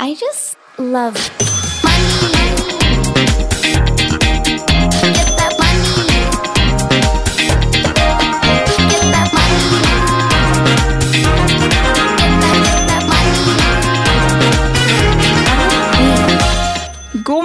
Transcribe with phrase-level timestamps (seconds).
[0.00, 1.14] I just love
[1.84, 2.63] money.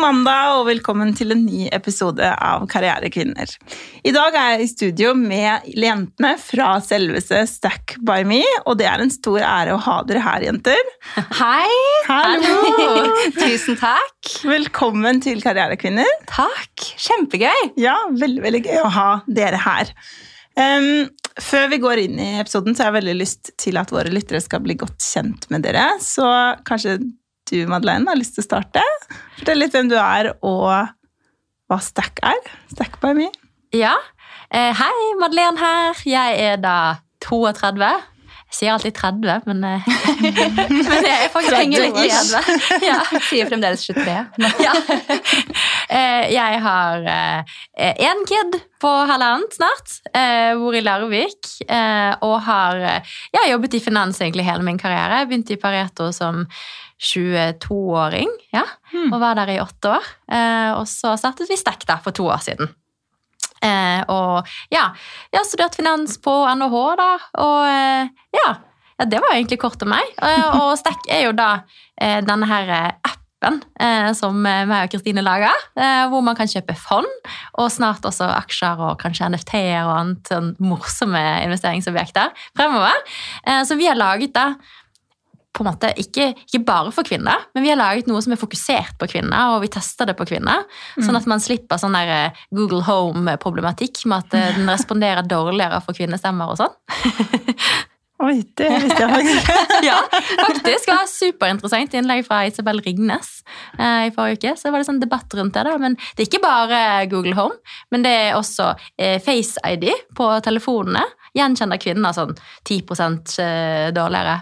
[0.10, 3.52] Mandag og velkommen til en ny episode av Karrierekvinner.
[4.02, 8.88] I dag er jeg i studio med jentene fra selveste Stack by me, og det
[8.90, 10.82] er en stor ære å ha dere her, jenter.
[11.38, 11.70] Hei!
[12.08, 12.55] Hallo!
[13.38, 14.34] Tusen takk.
[14.50, 16.09] Velkommen til Karrierekvinner.
[16.31, 16.89] Takk.
[17.05, 17.76] Kjempegøy.
[17.78, 19.94] Ja, veldig, veldig gøy å ha dere her.
[20.58, 21.05] Um,
[21.38, 24.41] før vi går inn i episoden, så har jeg veldig lyst til at våre lyttere
[24.41, 25.86] skal bli godt kjent med dere.
[26.02, 26.26] Så
[26.66, 26.98] kanskje
[27.52, 28.84] du, Madeleine, har lyst til å starte?
[29.39, 30.70] Fortell litt hvem du er, og
[31.70, 32.39] hva Stack er.
[32.73, 33.30] Stack by me.
[33.75, 33.95] Ja.
[34.49, 35.99] Eh, hei, Madeleine her.
[36.09, 36.77] Jeg er da
[37.25, 37.91] 32.
[38.49, 39.89] Jeg sier alltid 30, men, eh,
[40.23, 42.31] men jeg er faktisk henger litt igjen.
[42.81, 42.95] Ja.
[43.27, 44.16] Sier fremdeles 23.
[44.66, 44.73] Ja.
[45.89, 47.05] Eh, Jeg har
[47.77, 53.52] én kid på halvannet snart, eh, bor i Larvik, eh, og har eh, jeg har
[53.53, 55.22] jobbet i finans egentlig hele min karriere.
[55.22, 56.45] Jeg begynte i Pareto som
[57.00, 59.14] 22-åring, ja, Hmm.
[59.14, 60.05] og var der i åtte år.
[60.31, 62.69] Eh, Og så startet vi Stack der for to år siden.
[63.61, 64.89] Eh, og ja,
[65.33, 67.09] jeg har studert finans på NHH, da,
[67.44, 68.50] og eh, ja,
[69.00, 70.03] ja, det var egentlig kort om meg.
[70.64, 71.61] Og Stack er jo da
[72.00, 72.72] denne her
[73.03, 77.08] appen eh, som meg og Kristine lager, eh, hvor man kan kjøpe fond,
[77.59, 82.95] og snart også aksjer og kanskje NFT-er og annet sånn morsomme investeringsobjekter fremover.
[83.67, 84.53] Så vi har laget da
[85.55, 88.39] på en måte ikke, ikke bare for kvinner, men vi har laget noe som er
[88.39, 90.66] fokusert på kvinner, og vi tester det på kvinner,
[91.02, 95.81] sånn at man slipper sånn der eh, Google Home-problematikk med at eh, den responderer dårligere
[95.86, 96.75] for kvinnestemmer og sånn.
[98.20, 99.59] Oi, det visste jeg faktisk ikke.
[99.88, 100.00] ja,
[100.42, 100.89] faktisk.
[100.89, 103.30] Det var superinteressant innlegg fra Isabel Ringnes
[103.77, 104.52] eh, i forrige uke.
[104.59, 105.64] Så var det sånn debatt rundt det.
[105.64, 107.55] da, Men det er ikke bare Google Home,
[107.95, 109.88] men det er også eh, Face ID
[110.20, 111.05] på telefonene.
[111.37, 112.36] Gjenkjenner kvinner sånn
[112.67, 112.81] 10
[113.39, 114.42] eh, dårligere,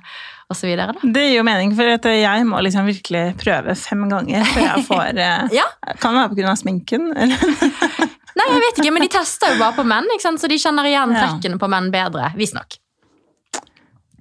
[0.70, 0.94] videre.
[1.04, 5.20] Det gir jo mening, for jeg må liksom virkelig prøve fem ganger før jeg får
[5.20, 5.66] eh, Ja.
[6.00, 7.10] Kan det være av sminken?
[7.18, 7.36] Eller?
[8.38, 11.16] Nei, jeg vet ikke, men de tester jo bare på menn, så de kjenner igjen
[11.16, 11.24] Ja.
[11.26, 12.30] trekkene på menn bedre.
[12.38, 12.78] Visstnok.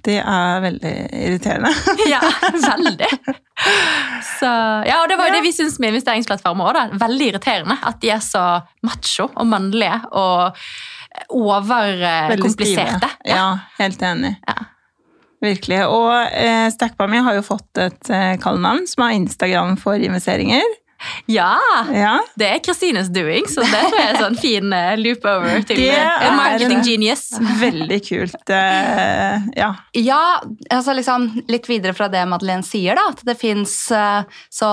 [0.06, 1.70] Det er veldig irriterende.
[2.12, 2.20] Ja,
[2.52, 3.08] veldig.
[4.38, 4.50] Så,
[4.86, 6.94] ja, og det var jo det vi syns med investeringsplattformer òg.
[7.00, 8.44] Veldig irriterende at de er så
[8.86, 10.54] macho og mannlige og
[11.34, 13.10] overkompliserte.
[13.26, 13.48] Ja,
[13.80, 14.36] helt enig.
[14.46, 14.54] Ja.
[15.44, 15.82] Virkelig.
[15.92, 20.76] Og eh, Stackbamy har jo fått et eh, kallenavn som er Instagram for investeringer.
[21.28, 21.56] ja!
[21.92, 25.58] Ja, Det er Kristines doing, så det tror jeg er sånn fin eh, loop over
[25.68, 27.26] til Det eh, er en marketing genius.
[27.60, 28.38] Veldig kult.
[28.48, 29.74] Uh, ja.
[29.98, 30.22] Ja,
[30.70, 34.72] altså liksom litt videre fra det Madeleine sier, da, at det fins så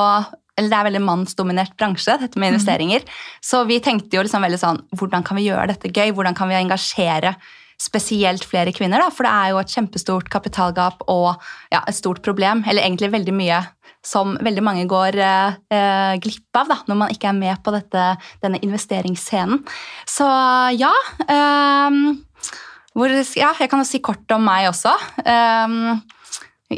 [0.53, 3.01] eller det er veldig mannsdominert bransje, dette med investeringer.
[3.41, 6.11] Så vi tenkte jo liksom veldig sånn Hvordan kan vi gjøre dette gøy?
[6.13, 7.33] Hvordan kan vi engasjere
[7.81, 9.03] spesielt flere kvinner?
[9.03, 9.11] da?
[9.13, 11.33] For det er jo et kjempestort kapitalgap og
[11.73, 12.63] ja, et stort problem.
[12.67, 13.63] Eller egentlig veldig mye
[14.03, 17.71] som veldig mange går eh, eh, glipp av da, når man ikke er med på
[17.75, 18.07] dette,
[18.43, 19.63] denne investeringsscenen.
[20.09, 20.27] Så
[20.75, 20.91] ja.
[21.23, 22.01] eh,
[22.93, 24.91] hvor, ja, jeg kan jo si kort om meg også.
[25.25, 26.03] Ehm,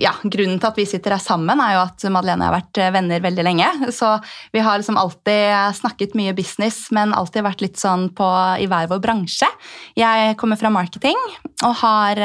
[0.01, 2.57] ja, Grunnen til at vi sitter her sammen, er jo at Madeleine og jeg har
[2.59, 3.71] vært eh, venner veldig lenge.
[3.99, 4.11] Så
[4.55, 8.29] vi har liksom alltid snakket mye business, men alltid vært litt sånn på,
[8.61, 9.49] i hver vår bransje.
[9.97, 11.19] Jeg kommer fra marketing
[11.65, 12.23] og har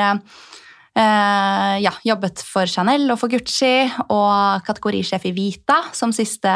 [0.98, 3.74] eh, ja, jobbet for Chanel og for Gucci
[4.08, 6.50] og kategorisjef i Vita som siste,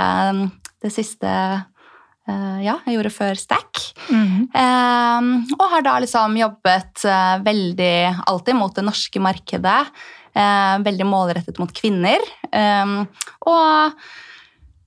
[0.83, 3.85] det siste eh, ja, jeg gjorde før Stack.
[4.11, 4.51] Mhm.
[4.51, 9.81] Eh, og har da liksom jobbet uh, veldig alltid mot det norske markedet.
[10.35, 12.23] Eh, veldig målrettet mot kvinner.
[12.51, 12.95] Eh,
[13.47, 13.99] og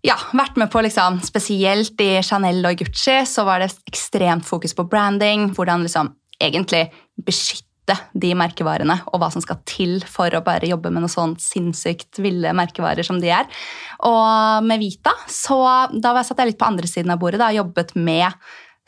[0.06, 4.76] ja, vært med på liksom, Spesielt i Chanel og Gucci så var det ekstremt fokus
[4.78, 5.50] på branding.
[5.56, 6.90] Hvordan liksom egentlig
[7.26, 11.40] beskytte de merkevarene, og hva som skal til for å bare jobbe med noe sånt
[11.40, 13.48] sinnssykt ville merkevarer som de er.
[14.04, 15.62] Og med Vita så
[15.96, 18.28] da satt jeg litt på andre siden av bordet og jobbet med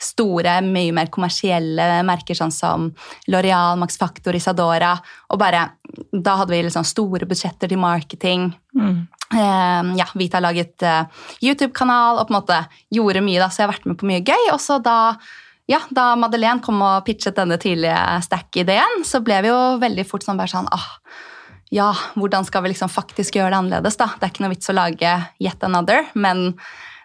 [0.00, 2.88] store, mye mer kommersielle merker sånn som
[3.28, 4.94] L'Oreal, Max Factor, Isadora.
[5.30, 5.66] Og bare,
[6.10, 8.50] da hadde vi liksom store budsjetter til marketing.
[8.76, 8.96] Mm.
[9.34, 11.04] Eh, ja, Vita laget eh,
[11.42, 12.58] YouTube-kanal og på en måte
[12.94, 14.50] gjorde mye, da, så jeg har vært med på mye gøy.
[14.54, 14.98] Og så da,
[15.70, 20.26] ja, da Madeleine kom og pitchet denne tidlige stack-ideen, så ble vi jo veldig fort
[20.26, 20.88] sånn bare sånn ah,
[21.70, 24.10] Ja, hvordan skal vi liksom faktisk gjøre det annerledes, da?
[24.16, 26.48] Det er ikke noe vits å lage yet another, men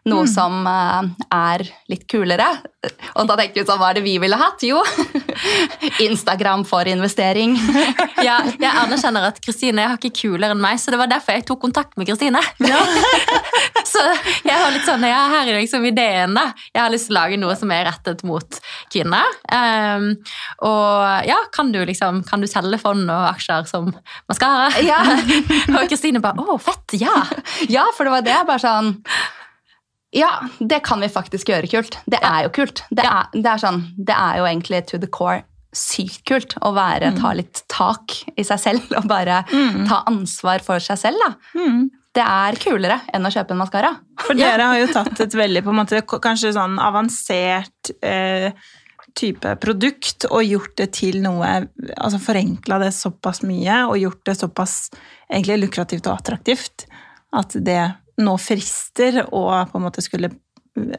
[0.05, 2.47] noe som eh, er litt kulere.
[3.17, 4.61] Og da tenkte vi sånn, hva er det vi ville hatt?
[4.65, 4.81] Jo,
[6.07, 7.57] Instagram for investering.
[8.25, 11.45] Ja, jeg anerkjenner at Kristine er ikke kulere enn meg, så det var derfor jeg
[11.45, 12.39] tok kontakt med Kristine.
[13.85, 14.03] så
[14.45, 16.47] jeg har litt sånn, ja, her er liksom ideen da.
[16.71, 18.59] Jeg har lyst til å lage noe som er rettet mot
[18.93, 19.35] kvinner.
[19.51, 20.07] Um,
[20.65, 23.91] og ja, kan du liksom, kan du selge fond og aksjer som
[24.31, 24.71] maskara?
[24.85, 25.01] Ja.
[25.75, 27.25] og Kristine bare, å, fett, ja.
[27.69, 28.39] Ja, for det var det.
[28.47, 28.95] Bare sånn
[30.15, 31.99] Ja, det kan vi faktisk gjøre kult.
[32.07, 32.85] Det er jo kult.
[32.89, 35.43] Det er, det er, sånn, det er jo egentlig to the core
[35.75, 39.41] sykt kult å være, ta litt tak i seg selv og bare
[39.89, 41.19] ta ansvar for seg selv.
[41.19, 41.59] da.
[41.59, 41.83] Mm.
[42.15, 43.91] Det er kulere enn å kjøpe en maskara.
[44.23, 48.55] For dere har jo tatt et veldig på en måte, kanskje sånn avansert eh,
[49.19, 51.51] type produkt og gjort det til noe
[51.95, 54.73] Altså forenkla det såpass mye og gjort det såpass
[55.27, 56.87] egentlig lukrativt og attraktivt
[57.35, 57.79] at det
[58.21, 60.31] nå frister å på en måte skulle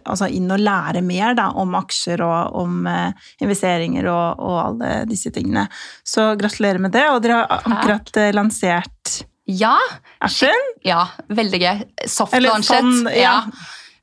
[0.09, 4.91] altså inn og lære mer da, om aksjer og om eh, investeringer og, og alle
[5.11, 5.67] disse tingene.
[6.01, 7.05] Så gratulerer med det.
[7.13, 9.77] Og dere har akkurat eh, lansert Ja,
[10.19, 10.71] appen.
[10.83, 11.83] ja, veldig gøy.
[12.09, 12.81] Soft-launchet.
[12.81, 13.35] fond, ja.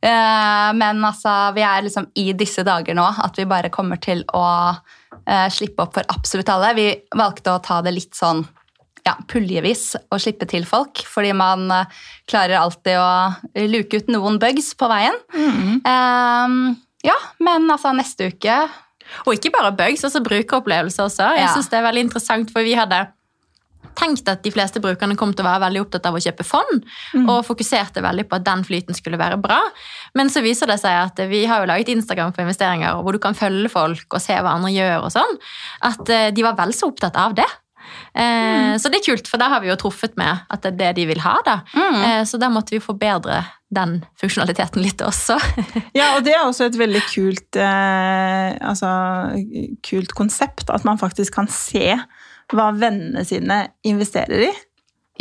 [0.04, 4.21] Eh, men altså, vi er liksom i disse dager nå at vi bare kommer til
[4.33, 4.45] å
[5.54, 6.74] slippe opp for absolutt alle.
[6.75, 8.42] Vi valgte å ta det litt sånn
[9.06, 11.86] ja, puljevis og slippe til folk, fordi man eh,
[12.32, 15.18] klarer alltid å luke ut noen bugs på veien.
[15.36, 18.62] Eh, ja, men altså neste uke
[19.28, 21.26] Og ikke bare bugs, altså brukeropplevelser også.
[21.36, 21.52] Jeg Ja.
[21.54, 23.02] synes det er veldig interessant, for vi hadde
[24.00, 26.86] tenkt at de fleste brukerne kom til å være veldig opptatt av å kjøpe fond,
[27.28, 29.60] og fokuserte veldig på at den flyten skulle være bra.
[30.16, 33.20] Men så viser det seg at vi har jo laget Instagram for investeringer, hvor du
[33.20, 35.38] kan følge folk og se hva andre gjør og sånn,
[35.92, 37.46] at eh, de var vel så opptatt av det.
[38.16, 40.78] Eh, Så det er kult, for da har vi jo truffet med at det er
[40.84, 41.36] det de vil ha.
[41.46, 41.60] da.
[41.76, 42.26] Mm.
[42.26, 43.44] Så da måtte vi forbedre
[43.74, 45.38] den funksjonaliteten litt også.
[45.98, 48.90] Ja, og det er også et veldig kult, eh, altså,
[49.86, 51.96] kult konsept, at man faktisk kan se
[52.54, 54.54] hva vennene sine investerer i.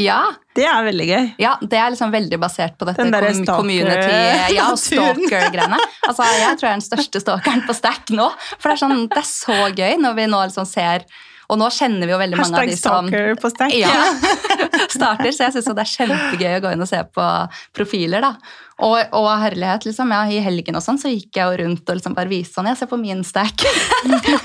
[0.00, 0.22] Ja,
[0.56, 1.26] Det er veldig gøy.
[1.40, 5.76] Ja, det er liksom veldig basert på dette com- community ja, og stalker-greiene.
[6.08, 8.30] Altså, jeg tror jeg er den største stalkeren på Stack nå.
[8.58, 11.04] For det er, sånn, det er så gøy når vi nå liksom ser
[11.52, 13.90] Og nå kjenner vi jo veldig mange av Hashtag de som stalker ja,
[14.96, 17.26] starter, så jeg syns det er kjempegøy å gå inn og se på
[17.76, 18.24] profiler.
[18.24, 18.32] da.
[18.82, 20.14] Og, og herlighet, liksom.
[20.16, 22.70] Ja, I helgen og sånn så gikk jeg jo rundt og liksom bare viste sånn
[22.72, 23.66] Jeg ser på min stack.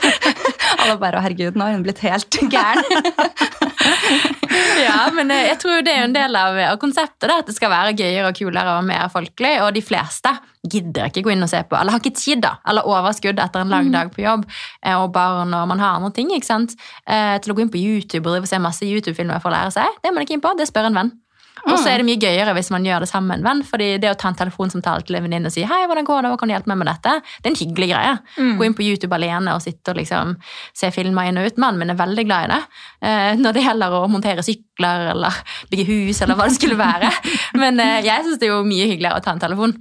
[0.84, 3.56] Alle bare Å, herregud, nå har hun blitt helt gæren.
[4.78, 7.56] Ja, men eh, jeg tror det er en del av, av konseptet, da, at det
[7.56, 9.54] skal være gøyere og kulere og mer folkelig.
[9.66, 10.32] Og de fleste
[10.68, 13.64] gidder ikke gå inn og se på, eller har ikke tid da, eller overskudd etter
[13.64, 14.48] en lang dag på jobb,
[14.84, 16.76] eh, og barn, og man har andre ting, ikke sant?
[17.06, 19.58] Eh, til å gå inn på YouTube og drive og se masse YouTube-filmer for å
[19.58, 20.02] lære seg.
[20.02, 21.16] Det er man ikke inn på, det spør en venn.
[21.66, 23.64] Og så er det mye gøyere hvis man gjør det sammen med en venn.
[23.68, 26.32] fordi det å ta en telefonsamtale til en venninne og si hei, hvordan går det,
[26.32, 28.14] hva kan du hjelpe meg med dette, det er en hyggelig greie.
[28.60, 30.36] Gå inn på YouTube alene og sitte og liksom
[30.78, 31.60] se filmer inn og ut.
[31.62, 32.62] Mannen min er veldig glad i det.
[33.10, 37.12] Eh, når det gjelder å montere sykler eller bygge hus eller hva det skulle være.
[37.62, 39.76] Men eh, jeg syns det er jo mye hyggeligere å ta en telefon.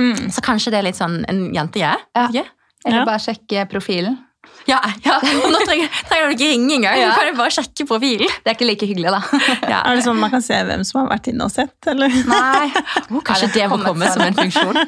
[0.00, 0.28] Mm.
[0.32, 2.00] Så kanskje det er litt sånn en jentegreie.
[2.16, 2.28] Ja.
[2.28, 2.48] Ikke?
[2.88, 4.16] Eller bare sjekke profilen.
[4.68, 5.18] Ja, ja.
[5.18, 6.98] Og nå trenger, trenger du ikke ringe engang.
[7.00, 7.10] Ja.
[7.10, 8.32] Du kan jo bare sjekke profilen.
[8.42, 9.20] Det er ikke like hyggelig, da.
[9.72, 9.80] Ja.
[9.80, 12.14] Er det sånn man kan se hvem som har vært inne og sett, eller?
[12.28, 12.70] Nei.
[13.26, 14.78] Kanskje det må komme som en funksjon.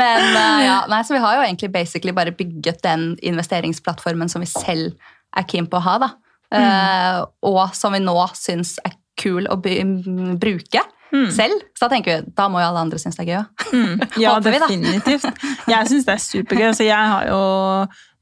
[0.00, 4.42] Men uh, ja, nei, så vi har jo egentlig basically bare bygget den investeringsplattformen som
[4.42, 4.94] vi selv
[5.36, 6.14] er keen på å ha, da.
[6.50, 9.84] Eh, og som vi nå syns er kul å bruke.
[10.06, 10.38] Mm.
[10.42, 11.62] bruke selv.
[11.74, 13.64] Så da tenker vi, da må jo alle andre synes det er gøy òg.
[13.74, 14.04] Mm.
[14.22, 15.26] Ja, definitivt.
[15.70, 16.70] Jeg syns det er supergøy.
[16.76, 17.40] Så jeg har jo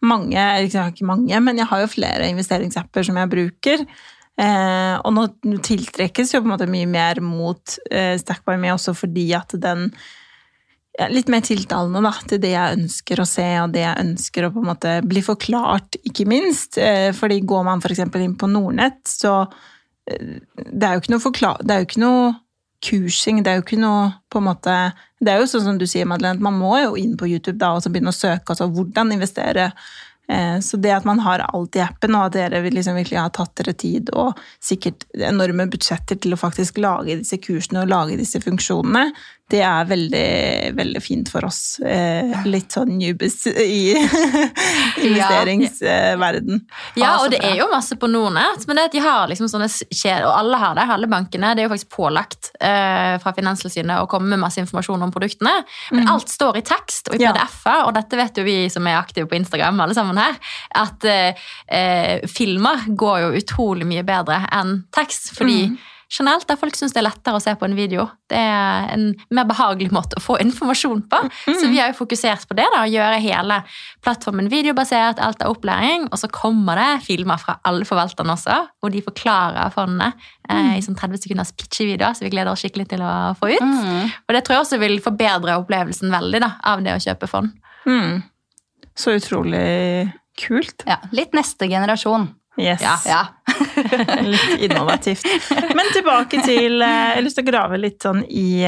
[0.05, 3.85] mange, jeg ikke mange, men jeg har jo flere investeringsapper som jeg bruker.
[4.38, 5.26] Eh, og nå
[5.67, 9.88] tiltrekkes jo på en måte mye mer mot eh, Stack me også fordi at den
[10.99, 14.47] er litt mer tiltalende da, til det jeg ønsker å se, og det jeg ønsker
[14.47, 16.78] å på en måte bli forklart, ikke minst.
[16.78, 18.02] Eh, fordi går man f.eks.
[18.19, 19.40] inn på Nordnett, så
[20.11, 21.62] eh, det er jo ikke noe forklar...
[21.62, 22.33] Det er jo ikke noe
[22.85, 24.75] kursing, det er jo ikke noe på en måte
[25.19, 27.59] Det er jo sånn som du sier, Madeleine, at man må jo inn på YouTube
[27.59, 29.73] da og så begynne å søke altså hvordan investere.
[30.31, 33.33] Eh, Så det at man har alt i appen, og at dere liksom virkelig har
[33.35, 38.19] tatt dere tid og sikkert enorme budsjetter til å faktisk lage disse kursene og lage
[38.21, 39.11] disse funksjonene,
[39.49, 40.28] det er veldig,
[40.76, 41.78] veldig fint for oss.
[41.81, 43.95] Eh, Litt sånn newbies i
[45.07, 46.61] investeringsverden.
[47.00, 49.71] Ja, og det er jo masse på Nordnett, men det at de har liksom sånne
[49.71, 54.02] kjeder, og alle har det, alle bankene, det er jo faktisk pålagt eh, fra Finanstilsynet
[54.02, 55.55] å komme med masse informasjon om produktene.
[55.97, 59.00] Men alt står i tekst og i PDF-er, og dette vet jo vi som er
[59.00, 60.37] aktive på Instagram, alle sammen her,
[60.76, 65.71] at eh, eh, filmer går jo utrolig mye bedre enn tekst, fordi
[66.09, 68.07] generelt der folk syns det er lettere å se på en video.
[68.31, 71.21] Det er en mer behagelig måte å få informasjon på.
[71.47, 73.61] Så vi har jo fokusert på det, da, å gjøre hele
[74.05, 78.95] plattformen videobasert, alt er opplæring, og så kommer det filmer fra alle forvalterne også, hvor
[78.95, 80.12] de forklarer fondene
[80.49, 83.65] eh, i sånn 30 sekunders pitchevideoer, så vi gleder oss skikkelig til å få ut.
[83.65, 84.09] Mm.
[84.09, 87.53] Og det tror jeg også vil forbedre opplevelsen veldig da, av det å kjøpe fond.
[87.88, 88.23] Mm.
[88.99, 90.83] Så utrolig kult.
[90.88, 92.31] Ja, litt neste generasjon.
[92.59, 92.83] Yes.
[92.83, 92.97] Ja.
[93.07, 93.21] Ja.
[94.33, 95.27] Litt innovativt.
[95.77, 98.65] Men tilbake til eh, Jeg har lyst til å grave litt sånn i,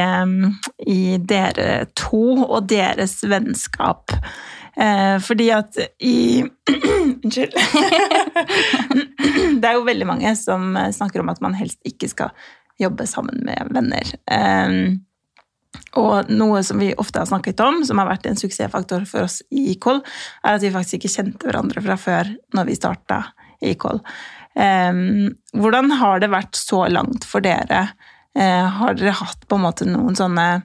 [0.86, 1.68] i dere
[1.98, 4.14] to og deres vennskap.
[4.80, 6.44] Eh, fordi at i
[7.20, 7.56] Unnskyld.
[9.60, 12.34] Det er jo veldig mange som eh, snakker om at man helst ikke skal
[12.80, 14.14] jobbe sammen med venner.
[16.00, 19.40] Og noe som vi ofte har snakket om, som har vært en suksessfaktor for oss
[19.50, 20.00] i Equal,
[20.44, 23.20] er at vi faktisk ikke kjente hverandre fra før når vi starta
[23.60, 24.00] Equal.
[24.58, 27.88] Um, hvordan har det vært så langt for dere?
[28.38, 30.62] Eh, har dere hatt på en måte noen sånne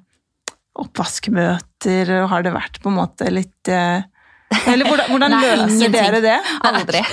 [0.82, 2.12] oppvaskmøter?
[2.30, 4.04] Har det vært på en måte litt eh,
[4.70, 6.36] Eller hvordan, hvordan Nei, løser dere det?
[6.68, 7.02] Aldri.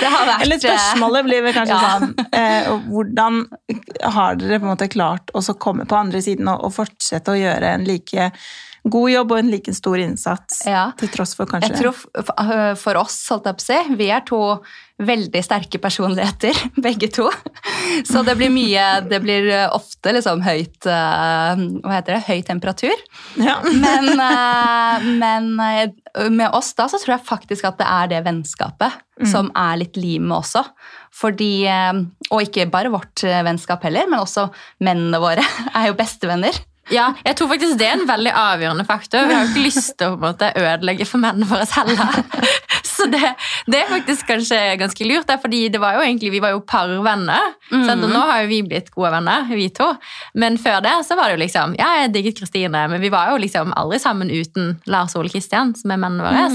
[0.00, 1.90] det har vært Eller spørsmålet blir vel kanskje Ja.
[1.94, 3.42] sånn eh, Hvordan
[4.16, 7.38] har dere på en måte klart å komme på andre siden og, og fortsette å
[7.38, 8.30] gjøre en like
[8.86, 10.88] god jobb og en like stor innsats Ja.
[10.98, 14.10] til tross for kanskje Jeg tror f- for oss, holdt jeg på å si, vi
[14.14, 14.40] er to
[15.02, 17.26] veldig sterke personligheter, begge to.
[18.08, 22.22] Så det blir mye Det blir ofte liksom høyt eh, Hva heter det?
[22.30, 23.02] Høy temperatur.
[23.36, 23.58] ja.
[23.84, 24.14] Men,
[25.20, 25.50] men
[26.32, 29.96] med oss da så tror jeg faktisk at det er det vennskapet som er litt
[30.00, 30.62] limet også.
[31.16, 31.66] Fordi,
[32.30, 34.46] og ikke bare vårt vennskap heller, men også
[34.84, 35.44] mennene våre
[35.76, 36.56] er jo bestevenner.
[36.92, 39.26] Ja, jeg tror faktisk det er en veldig avgjørende faktor.
[39.26, 42.20] Vi har jo ikke lyst til å måte, ødelegge for mennene våre heller.
[42.96, 43.20] Så det,
[43.68, 46.62] det er faktisk kanskje ganske lurt, der, fordi det var jo egentlig, vi var jo
[46.64, 47.52] parvenner.
[47.70, 48.04] sant?
[48.06, 49.90] Og nå har jo vi blitt gode venner, vi to.
[50.38, 53.34] Men før det så var det jo liksom Ja, jeg digget Kristine, men vi var
[53.34, 56.46] jo liksom aldri sammen uten Lars Ole Kristian, som er mennene våre.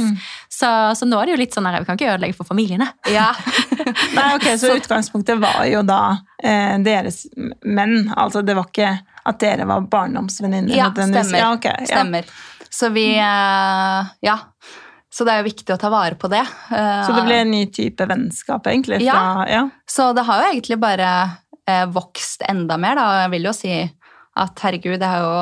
[0.50, 2.89] Så, så nå er det jo litt sånn her, vi kan ikke ødelegge for familiene.
[3.11, 3.29] Ja.
[4.15, 6.01] Nei, ok, Så utgangspunktet var jo da
[6.41, 7.25] eh, deres
[7.61, 8.11] menn.
[8.15, 10.75] Altså det var ikke at dere var barndomsvenninner?
[10.75, 11.37] Ja, stemmer.
[11.37, 11.91] Ja, okay, ja.
[11.95, 12.25] Stemmer.
[12.71, 14.39] Så vi eh, Ja.
[15.11, 16.39] Så det er jo viktig å ta vare på det.
[16.71, 19.01] Eh, Så det ble en ny type vennskap, egentlig?
[19.03, 19.65] Fra, ja.
[19.83, 21.09] Så det har jo egentlig bare
[21.67, 23.07] eh, vokst enda mer, da.
[23.25, 23.73] Jeg vil jo si
[24.39, 25.33] at herregud, det er jo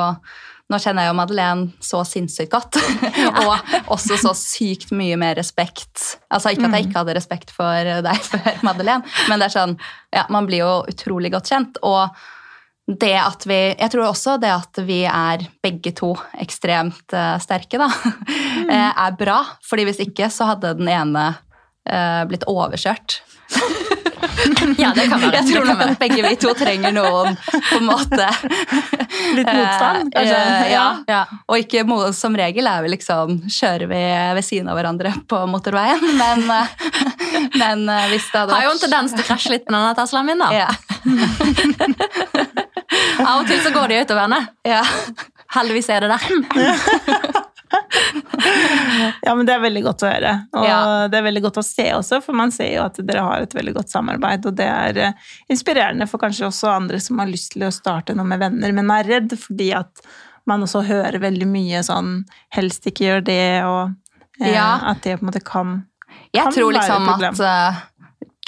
[0.70, 2.76] Nå kjenner jeg jo Madeleine så sinnssykt godt.
[3.42, 6.16] og også så sykt mye mer respekt.
[6.30, 9.74] Altså Ikke at jeg ikke hadde respekt for deg før, Madeleine, men det er sånn,
[10.14, 11.80] ja, man blir jo utrolig godt kjent.
[11.82, 12.06] Og
[12.98, 17.78] det at vi Jeg tror også det at vi er begge to ekstremt eh, sterke,
[17.78, 18.70] da, mm.
[19.06, 19.40] er bra.
[19.66, 21.28] Fordi hvis ikke så hadde den ene
[21.88, 23.20] eh, blitt overkjørt.
[24.78, 25.36] Ja, det kan være.
[25.40, 28.26] Jeg tror nok at begge vi to trenger noen på en måte
[29.36, 30.38] Litt motstand, Eh, kanskje?
[30.38, 30.84] eh, ja.
[31.08, 31.20] Ja.
[31.48, 31.84] Og ikke
[32.16, 34.00] som regel er vi liksom kjører vi
[34.38, 36.66] ved siden av hverandre på motorveien, men, eh,
[37.60, 39.96] men eh, hvis det hadde Har jo en tendens til å krasje litt med denne
[39.98, 40.48] Teslaen min, da.
[40.56, 40.68] ja,
[43.20, 44.40] Av og til så går de utover henne.
[44.66, 44.82] ja.
[45.54, 47.40] Heldigvis er det der.
[49.22, 50.30] Ja, men Det er veldig godt å høre.
[50.56, 50.78] Og Ja.
[51.10, 53.54] det er veldig godt å se også, for man ser jo at dere har et
[53.54, 54.46] veldig godt samarbeid.
[54.46, 55.12] Og det er eh,
[55.52, 58.90] inspirerende for kanskje også andre som har lyst til å starte noe med venner, men
[58.90, 60.02] er redd fordi at
[60.50, 62.24] man også hører veldig mye sånn
[62.56, 63.94] 'helst ikke gjør det', og
[64.40, 64.80] eh, Ja.
[64.90, 65.86] at det på en måte kan
[66.34, 67.34] Jeg tror liksom være et liksom problem.
[67.34, 67.80] at eh,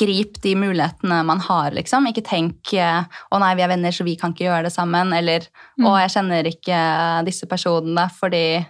[0.01, 2.07] Grip de mulighetene man har, liksom.
[2.09, 5.13] Ikke tenk eh, 'Å nei, vi er venner, så vi kan ikke gjøre det sammen'.
[5.17, 5.41] Eller
[5.79, 5.85] Mm.
[5.87, 8.67] 'Å, jeg kjenner ikke disse personene fordi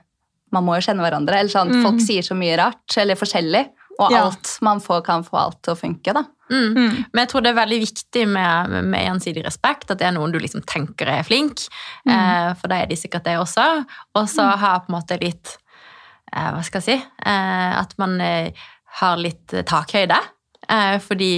[0.53, 1.39] man må jo kjenne hverandre'.
[1.39, 1.83] Eller sånn, Mm.
[1.83, 3.69] Folk sier så mye rart, eller forskjellig.
[4.01, 4.25] Og Ja.
[4.25, 6.25] alt man får, kan få alt til å funke, da.
[6.51, 6.75] Mm.
[6.75, 7.05] Mm.
[7.13, 10.33] Men jeg tror det er veldig viktig med, med gjensidig respekt, at det er noen
[10.33, 11.69] du liksom tenker er flink.
[12.09, 13.87] Eh, for da er de sikkert det også.
[14.17, 15.57] Og så ha på en måte litt
[16.35, 17.07] eh, Hva skal jeg si?
[17.27, 18.51] Eh, at man eh,
[18.99, 20.19] har litt takhøyde.
[20.73, 21.33] Eh, fordi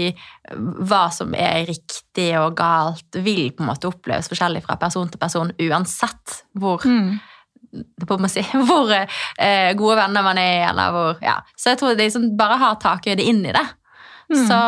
[0.86, 5.20] hva som er riktig og galt, vil på en måte oppleves forskjellig fra person til
[5.22, 7.16] person uansett hvor Mm.
[8.30, 11.40] si, hvor eh, gode venner man er, eller hvor ja.
[11.58, 13.64] Så jeg tror det som liksom bare har takhøyde inn i det.
[14.30, 14.46] Mm.
[14.46, 14.58] Så,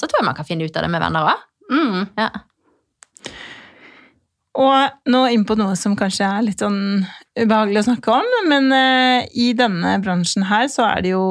[0.00, 1.44] så tror jeg man kan finne ut av det med venner òg.
[1.70, 2.00] Mm.
[2.16, 2.30] Ja.
[4.54, 7.02] Og nå inn på noe som kanskje er litt sånn
[7.34, 11.24] ubehagelig å snakke om, men eh, i denne bransjen her så er det jo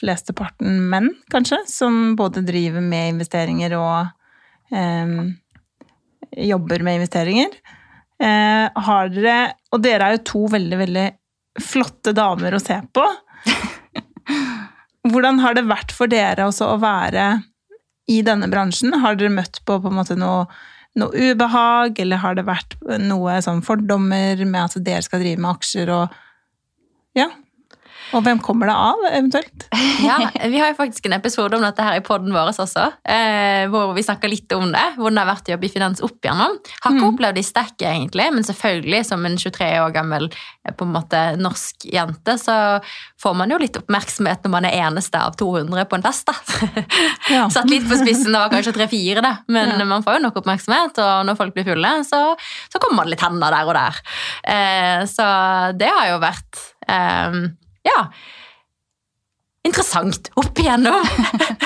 [0.00, 5.14] flesteparten menn, kanskje, som både driver med investeringer og eh,
[6.50, 7.54] jobber med investeringer.
[8.20, 9.36] Eh, har dere
[9.72, 11.06] Og dere er jo to veldig, veldig
[11.62, 13.04] flotte damer å se på.
[15.10, 17.30] Hvordan har det vært for dere også å være
[18.10, 18.92] i denne bransjen?
[19.00, 20.50] Har dere møtt på på en måte noe,
[20.98, 25.52] noe ubehag, eller har det vært noe sånn fordommer med at dere skal drive med
[25.56, 26.18] aksjer og
[27.18, 27.28] Ja.
[28.16, 29.66] Og hvem kommer det av, eventuelt?
[30.00, 30.16] Ja,
[30.48, 33.92] Vi har jo faktisk en episode om dette her i podden vår også, eh, hvor
[33.94, 34.84] vi snakker litt om det.
[34.96, 36.56] Hvordan det har vært å jobbe i finans opp igjennom.
[36.84, 40.72] Har ikke opplevd det i stekket, egentlig, men selvfølgelig, som en 23 år gammel eh,
[40.72, 42.56] på en måte norsk jente, så
[43.20, 46.30] får man jo litt oppmerksomhet når man er eneste av 200 på en fest.
[46.32, 46.36] da.
[47.30, 47.44] Ja.
[47.52, 49.84] Satt litt på spissen, det var kanskje tre-fire, det, Men Ja.
[49.86, 52.22] man får jo nok oppmerksomhet, og når folk blir fulle, så,
[52.72, 54.00] så kommer det litt hender der og der.
[54.56, 55.26] Eh, så
[55.78, 57.36] det har jo vært eh,
[57.86, 58.06] ja,
[59.66, 61.04] interessant opp igjennom.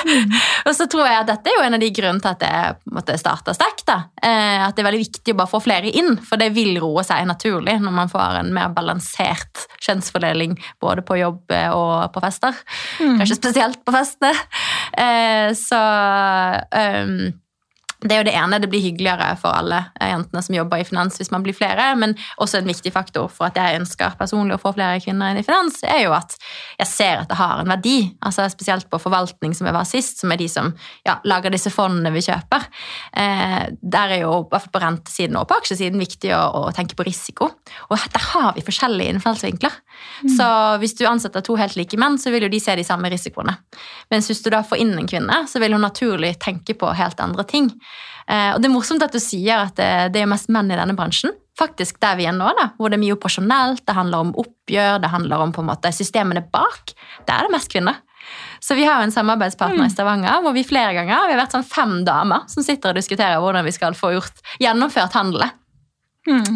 [0.67, 2.95] og så tror jeg at dette er jo en av de grunnene til at jeg
[2.95, 3.87] måtte starte sterkt.
[3.89, 7.05] Eh, at det er veldig viktig å bare få flere inn, for det vil roe
[7.07, 12.23] seg naturlig når man får en mer balansert kjønnsfordeling både på jobb eh, og på
[12.25, 12.59] fester.
[12.99, 14.35] Kanskje spesielt på festene.
[14.99, 15.81] Eh, så
[16.75, 17.31] ehm,
[18.03, 20.87] det er jo det ene, det blir hyggeligere for alle eh, jentene som jobber i
[20.87, 24.57] finans hvis man blir flere, men også en viktig faktor for at jeg ønsker personlig
[24.57, 26.35] å få flere kvinner inn i finans, er jo at
[26.79, 27.97] jeg ser at det har en verdi.
[28.25, 30.71] altså Spesielt på forvaltning, som jeg var sist, som er de som
[31.07, 32.67] ja, lager disse fondene vi kjøper.
[33.23, 37.51] Eh, der er jo på rentesiden og på aksjesiden viktig å, å tenke på risiko.
[37.89, 39.79] Og der har vi forskjellige innfallsvinkler.
[40.37, 40.47] Så
[40.81, 43.57] hvis du ansetter to helt like menn, så vil jo de se de samme risikoene.
[44.11, 47.19] Mens hvis du da får inn en kvinne, så vil hun naturlig tenke på helt
[47.19, 47.71] andre ting.
[48.27, 50.79] Eh, og det er morsomt at du sier at det, det er mest menn i
[50.79, 51.35] denne bransjen.
[51.59, 54.97] Faktisk der vi er nå, da, hvor det er mye operasjonelt, det handler om oppgjør,
[55.03, 56.95] det handler om på en måte systemene bak.
[57.27, 58.01] Der er det mest kvinner.
[58.59, 61.67] Så vi har en samarbeidspartner i Stavanger hvor vi flere ganger vi har vært sånn
[61.67, 65.51] fem damer som sitter og diskuterer hvordan vi skal få gjort, gjennomført handelen.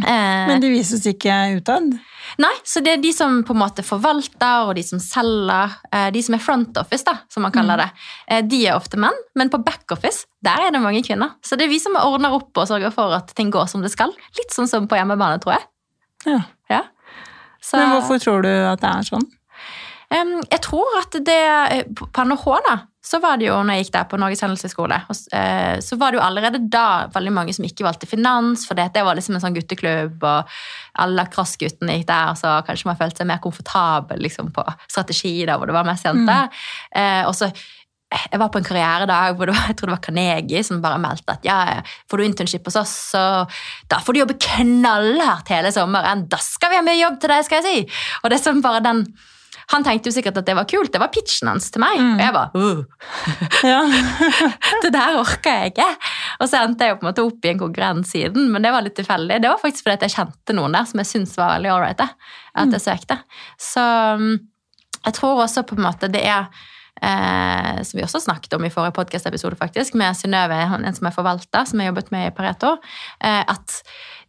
[0.02, 1.92] Eh, Men de vises ikke utad?
[2.38, 6.10] Nei, så det er de som på en måte forvalter, og de som selger, eh,
[6.12, 7.90] de som er front office, da, som man kaller det.
[8.28, 11.34] Eh, De er ofte menn, men på back office der er det mange kvinner.
[11.44, 13.92] Så det er vi som ordner opp og sørger for at ting går som det
[13.92, 14.14] skal.
[14.38, 15.66] Litt sånn som på hjemmebane, tror jeg.
[16.26, 16.40] Ja.
[16.70, 16.84] Ja.
[17.62, 19.26] Så, Men hvorfor tror du at det er sånn?
[20.10, 21.42] Jeg tror at det
[21.98, 22.78] På på NHH, da,
[23.10, 24.98] så var det jo når jeg gikk der på Norges handelshøyskole,
[25.38, 28.90] eh, så var det jo allerede da veldig mange som ikke valgte finans, for det,
[28.94, 30.60] det var liksom en sånn gutteklubb, og
[31.00, 35.56] alle crossguttene gikk der, så kanskje man følte seg mer komfortabel liksom, på strategi, da,
[35.58, 36.52] hvor det var mest jenter.
[36.92, 40.06] Eh, og så eh, jeg var på en karrieredag hvor var, jeg tror det var
[40.10, 41.58] Carnegie som bare meldte at ja,
[42.12, 43.26] får du internship hos oss, så
[43.90, 46.28] da får du jobbe knallhardt hele sommeren.
[46.30, 48.00] Da skal vi ha mye jobb til deg, skal jeg si.
[48.26, 49.06] Og det som bare den
[49.70, 50.92] Han tenkte jo sikkert at det var kult.
[50.94, 52.00] Det var pitchen hans til meg.
[52.02, 52.80] Og jeg bare uh,
[53.68, 53.82] Ja.
[54.84, 55.90] Det der orka jeg ikke.
[56.40, 58.74] Og så endte jeg jo på en måte opp i en konkurrent siden, men det
[58.74, 59.42] var litt tilfeldig.
[59.44, 62.04] Det var faktisk fordi jeg kjente noen der som jeg syntes var veldig ålreit,
[62.64, 63.20] at jeg søkte.
[63.62, 63.86] Så
[64.18, 64.32] um,
[65.04, 66.50] jeg tror også på en måte det er
[67.02, 71.16] Eh, som vi også snakket om i forrige podcast-episode faktisk, med Synnøve, en som er
[71.16, 72.74] forvalter, som jeg jobbet med i Pareto,
[73.24, 73.78] eh, at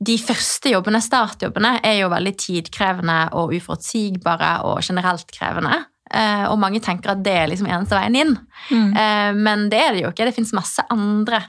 [0.01, 5.83] de første jobbene, startjobbene, er jo veldig tidkrevende og uforutsigbare og generelt krevende.
[6.11, 8.33] Eh, og mange tenker at det er liksom eneste veien inn.
[8.71, 8.89] Mm.
[8.97, 10.27] Eh, men det er det jo ikke.
[10.27, 11.43] Det fins masse andre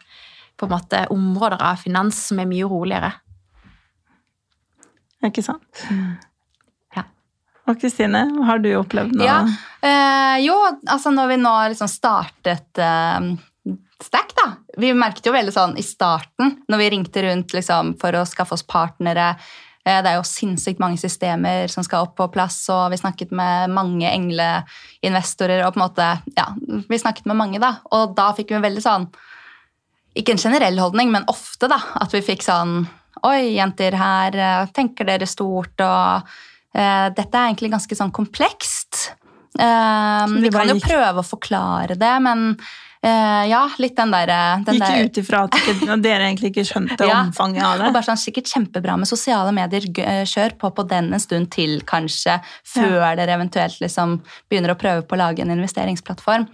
[0.59, 3.13] på en måte, områder av finans som er mye roligere.
[5.25, 5.85] Ikke sant?
[6.93, 7.05] Ja.
[7.69, 9.25] Og Kristine, har du opplevd noe?
[9.25, 9.39] Ja.
[9.81, 13.31] Eh, jo, altså når vi nå liksom startet eh,
[14.03, 14.51] Stack, da.
[14.77, 18.55] Vi merket jo veldig sånn i starten, når vi ringte rundt liksom, for å skaffe
[18.57, 19.33] oss partnere
[19.85, 23.33] eh, Det er jo sinnssykt mange systemer som skal opp på plass, og vi snakket
[23.35, 25.65] med mange engleinvestorer.
[25.65, 26.47] og på en måte, ja,
[26.89, 29.07] Vi snakket med mange, da, og da fikk vi veldig sånn
[30.17, 32.81] Ikke en generell holdning, men ofte da, at vi fikk sånn
[33.27, 36.29] Oi, jenter, her eh, tenker dere stort, og
[36.73, 39.11] eh, dette er egentlig ganske sånn komplekst.
[39.59, 42.55] Eh, vi kan jo prøve å forklare det, men
[43.05, 44.31] eh, ja, litt den der,
[44.65, 47.23] den Gikk der ut ifra at dere egentlig ikke skjønte Ja.
[47.25, 47.93] omfanget av og det?
[47.97, 49.87] bare sånn, Sikkert kjempebra med sosiale medier.
[50.05, 54.19] Eh, Kjør på på den en stund til, kanskje, før dere eventuelt liksom
[54.51, 56.47] begynner å prøve på å lage en investeringsplattform.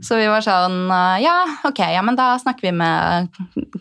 [0.00, 1.34] Så vi var sånn uh, Ja,
[1.68, 3.28] ok, ja, men da snakker vi med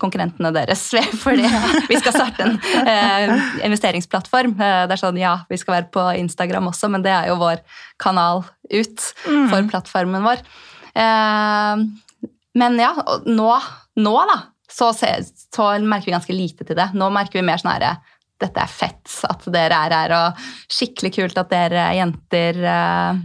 [0.01, 0.81] konkurrentene deres.
[1.23, 1.45] Fordi
[1.87, 4.55] vi skal starte en uh, investeringsplattform.
[4.59, 7.37] Eh, det er sånn, ja, vi skal være på Instagram også, men det er jo
[7.39, 7.61] vår
[8.01, 8.43] kanal
[8.73, 10.43] ut for plattformen vår.
[10.99, 11.83] Eh,
[12.59, 12.93] men ja,
[13.25, 13.49] nå,
[14.03, 14.37] nå da,
[14.69, 16.91] så, så merker vi ganske lite til det.
[16.97, 17.97] Nå merker vi mer sånn herre
[18.39, 23.19] dette er fett at dere er her, og skikkelig kult at dere jenter eh,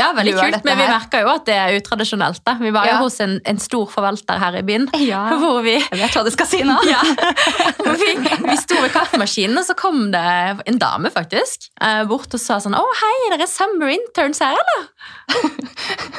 [0.00, 0.92] Ja, veldig kult, men vi her.
[0.96, 2.40] merker jo at det er utradisjonelt.
[2.46, 2.54] da.
[2.60, 2.98] Vi var jo Ja.
[3.04, 5.22] hos en, en stor forvalter her i byen, Ja.
[5.42, 6.76] hvor vi Jeg vet hva du skal si nå.
[6.94, 7.00] ja.
[7.84, 8.10] vi,
[8.48, 10.24] vi sto ved kaffemaskinen, og så kom det
[10.66, 14.40] en dame faktisk eh, bort og sa sånn Å, hei, er dere er summer interns
[14.44, 14.88] her, eller?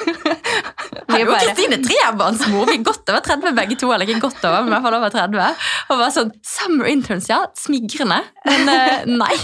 [1.12, 2.70] Vi Hallo, jo Kristine trebarnsmor.
[2.70, 3.90] Vi er godt over 30 begge to.
[3.92, 5.66] Eller ikke godt over, men i hvert fall over 30.
[5.92, 7.42] Og var sånn Summer interns, ja.
[7.60, 8.22] Smigrende.
[8.48, 9.36] Men eh, nei.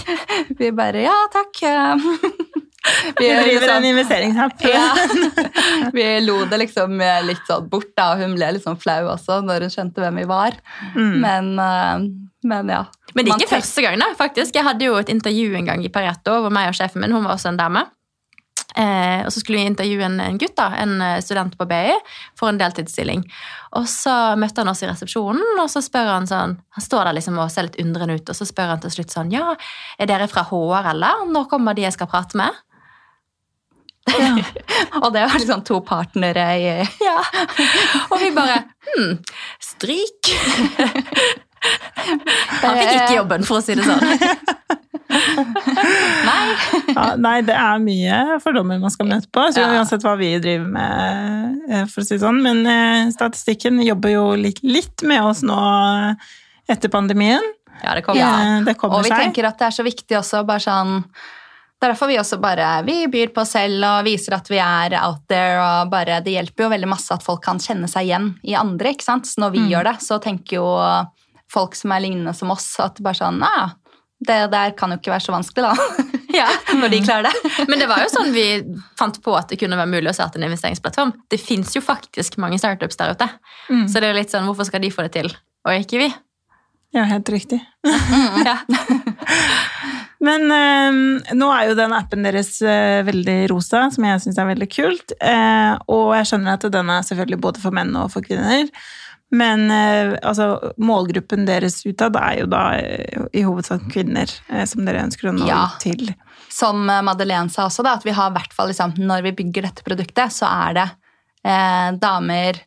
[0.58, 1.60] Vi bare Ja, takk.
[3.18, 4.64] Vi driver liksom- en investeringsapp.
[4.74, 4.94] ja.
[5.92, 9.40] vi lo det liksom litt sånn bort, da, og hun ble litt sånn flau også
[9.44, 10.56] når hun skjønte hvem vi var.
[10.94, 11.12] Mm.
[11.24, 12.08] Men, eh,
[12.48, 12.84] men ja.
[13.14, 14.54] Men det er ikke Man, første gang, da, faktisk.
[14.54, 17.24] Jeg hadde jo et intervju en gang i Pareto hvor meg og sjefen min, hun
[17.24, 17.86] var også en dame.
[18.76, 21.96] Eh, og så skulle vi intervjue en, en gutt, da, en eh, student på BI,
[22.38, 23.24] for en deltidsstilling.
[23.80, 27.18] Og så møtte han oss i resepsjonen, og så spør han sånn Han står der
[27.18, 29.56] liksom og ser litt undrende ut, og så spør han til slutt sånn Ja,
[29.98, 31.26] er dere fra HR, eller?
[31.32, 32.54] Når kommer de jeg skal prate med?
[35.02, 36.68] Og det var liksom to partnere i
[37.04, 37.18] Ja.
[38.10, 39.18] Og vi bare Hm,
[39.60, 40.30] stryk.
[42.62, 44.00] Han fikk ikke jobben, for å si det sånn.
[46.28, 46.46] Nei!
[46.94, 50.68] Ja, nei, det er mye fordommer man skal møte på, så uansett hva vi driver
[50.72, 52.40] med, eh, for å si det sånn.
[52.44, 55.58] Men eh, statistikken jobber jo litt, litt med oss nå
[56.68, 57.44] etter pandemien.
[57.84, 58.20] Ja, det kommer.
[58.24, 58.60] ja.
[58.66, 59.20] Det kommer Og vi seg.
[59.28, 61.02] tenker at det er så viktig også bare sånn
[61.78, 64.58] det er derfor vi også bare vi byr på oss selv og viser at vi
[64.58, 65.60] er out there.
[65.62, 68.90] og bare, Det hjelper jo veldig masse at folk kan kjenne seg igjen i andre.
[68.94, 69.26] ikke sant?
[69.26, 69.68] Så når vi Mm.
[69.70, 70.66] gjør det, så tenker jo
[71.48, 73.70] folk som er lignende som oss, at bare sånn ah,
[74.20, 75.74] Det der kan jo ikke være så vanskelig, da.
[76.38, 76.48] Ja.
[76.74, 77.52] Når de klarer det.
[77.70, 78.62] Men det var jo sånn vi
[78.98, 81.12] fant på at det kunne være mulig å starte en investeringsplattform.
[81.30, 83.28] Det fins jo faktisk mange startups der ute.
[83.70, 83.86] Mm.
[83.88, 85.30] Så det er jo litt sånn, hvorfor skal de få det til,
[85.64, 86.10] og ikke vi?
[86.92, 87.60] Ja, helt riktig.
[88.44, 88.58] Ja.
[90.24, 94.48] Men eh, nå er jo den appen deres eh, veldig rosa, som jeg syns er
[94.50, 95.12] veldig kult.
[95.22, 98.66] Eh, og jeg skjønner at den er selvfølgelig både for menn og for kvinner.
[99.30, 104.82] Men eh, altså, målgruppen deres utad er jo da eh, i hovedsak kvinner eh, som
[104.88, 105.66] dere ønsker å nå Ja.
[105.76, 106.08] ut til.
[106.50, 109.68] Som Madeleine sa også, da, at vi har i hvert fall liksom, når vi bygger
[109.68, 110.86] dette produktet, så er det
[111.44, 112.58] eh, damer,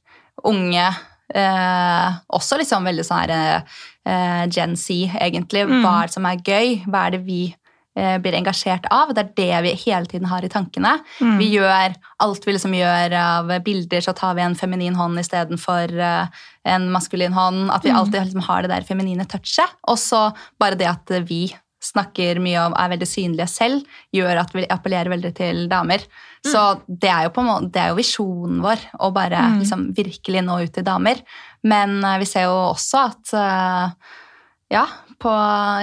[0.47, 0.85] unge,
[1.35, 3.33] eh, også liksom veldig sånn her
[4.05, 5.65] eh, Gen Z, egentlig.
[5.69, 5.81] Mm.
[5.83, 6.77] Hva er det som er gøy?
[6.87, 7.39] Hva er det vi
[7.95, 9.13] eh, blir engasjert av?
[9.15, 10.97] Det er det vi hele tiden har i tankene.
[11.21, 11.37] Mm.
[11.41, 15.93] Vi gjør alt vi liksom gjør av bilder, så tar vi en feminin hånd istedenfor
[15.97, 16.43] eh,
[16.75, 17.69] en maskulin hånd.
[17.71, 17.97] At vi Mm.
[17.99, 19.69] alltid liksom har det der feminine touchet.
[19.87, 21.47] Og så bare det at vi
[21.81, 26.03] snakker mye om, er veldig synlige selv, gjør at vi appellerer veldig til damer.
[26.45, 29.59] Så det er jo på måte, det er jo visjonen vår å bare Mm.
[29.61, 31.21] liksom virkelig nå ut til damer.
[31.63, 33.93] Men uh, vi ser jo også at uh,
[34.71, 34.85] ja,
[35.19, 35.31] på,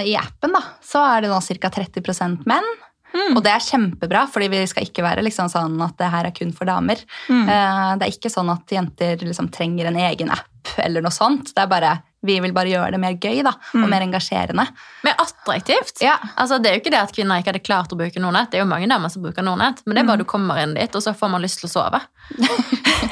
[0.06, 1.70] i appen da, så er det nå ca.
[1.70, 2.70] 30 menn.
[3.08, 3.36] Mm.
[3.38, 6.34] Og det er kjempebra, fordi vi skal ikke være liksom sånn at det her er
[6.36, 7.00] kun for damer.
[7.28, 7.46] Mm.
[7.48, 11.54] Eh, Det er ikke sånn at jenter liksom trenger en egen app eller noe sånt.
[11.54, 11.94] Det er bare,
[12.28, 13.88] Vi vil bare gjøre det mer gøy da, og Mm.
[13.90, 14.66] mer engasjerende.
[15.08, 16.00] Mer attraktivt.
[16.04, 18.50] Ja, Altså, det er jo ikke det at kvinner ikke hadde klart å bruke Nordnett.
[18.52, 20.74] Det er jo mange damer som bruker Nordnett, men det er bare du kommer inn
[20.78, 22.00] dit, og så får man lyst til å sove.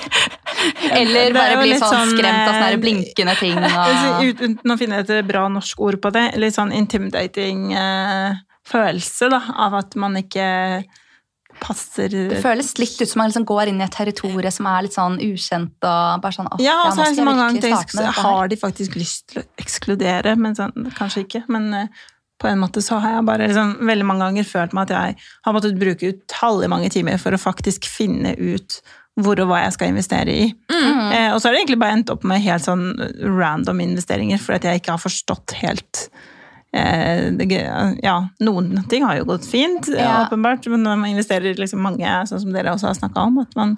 [0.91, 3.59] Eller er bare bli sånn sånn, skremt av sånne eh, blinkende ting.
[3.61, 4.25] Og...
[4.27, 9.29] ut- Uten å finne et bra norsk ord på det, litt sånn intimidating eh, følelse
[9.33, 10.47] da, av at man ikke
[11.63, 14.85] passer Det føles litt ut som man liksom går inn i et territorium som er
[14.87, 15.77] litt sånn ukjent.
[15.83, 18.99] og bare sånn, Ja, og så er det så mange ganger tenkt, har de faktisk
[18.99, 21.43] lyst til å ekskludere, men sånn, kanskje ikke.
[21.53, 22.05] Men eh,
[22.41, 25.27] på en måte så har jeg bare liksom, veldig mange ganger følt meg at jeg
[25.49, 28.81] har måttet bruke utallige mange timer for å faktisk finne ut
[29.17, 30.49] hvor og hva jeg skal investere i.
[30.69, 31.13] Mm.
[31.17, 32.91] Eh, og så har det egentlig bare endt opp med helt sånn
[33.25, 36.35] random investeringer, fordi at jeg ikke har forstått helt eh,
[38.03, 40.27] Ja, noen ting har jo gått fint, eh, Ja.
[40.27, 43.55] åpenbart, men når man investerer liksom mange, sånn som dere også har snakka om, at
[43.57, 43.77] man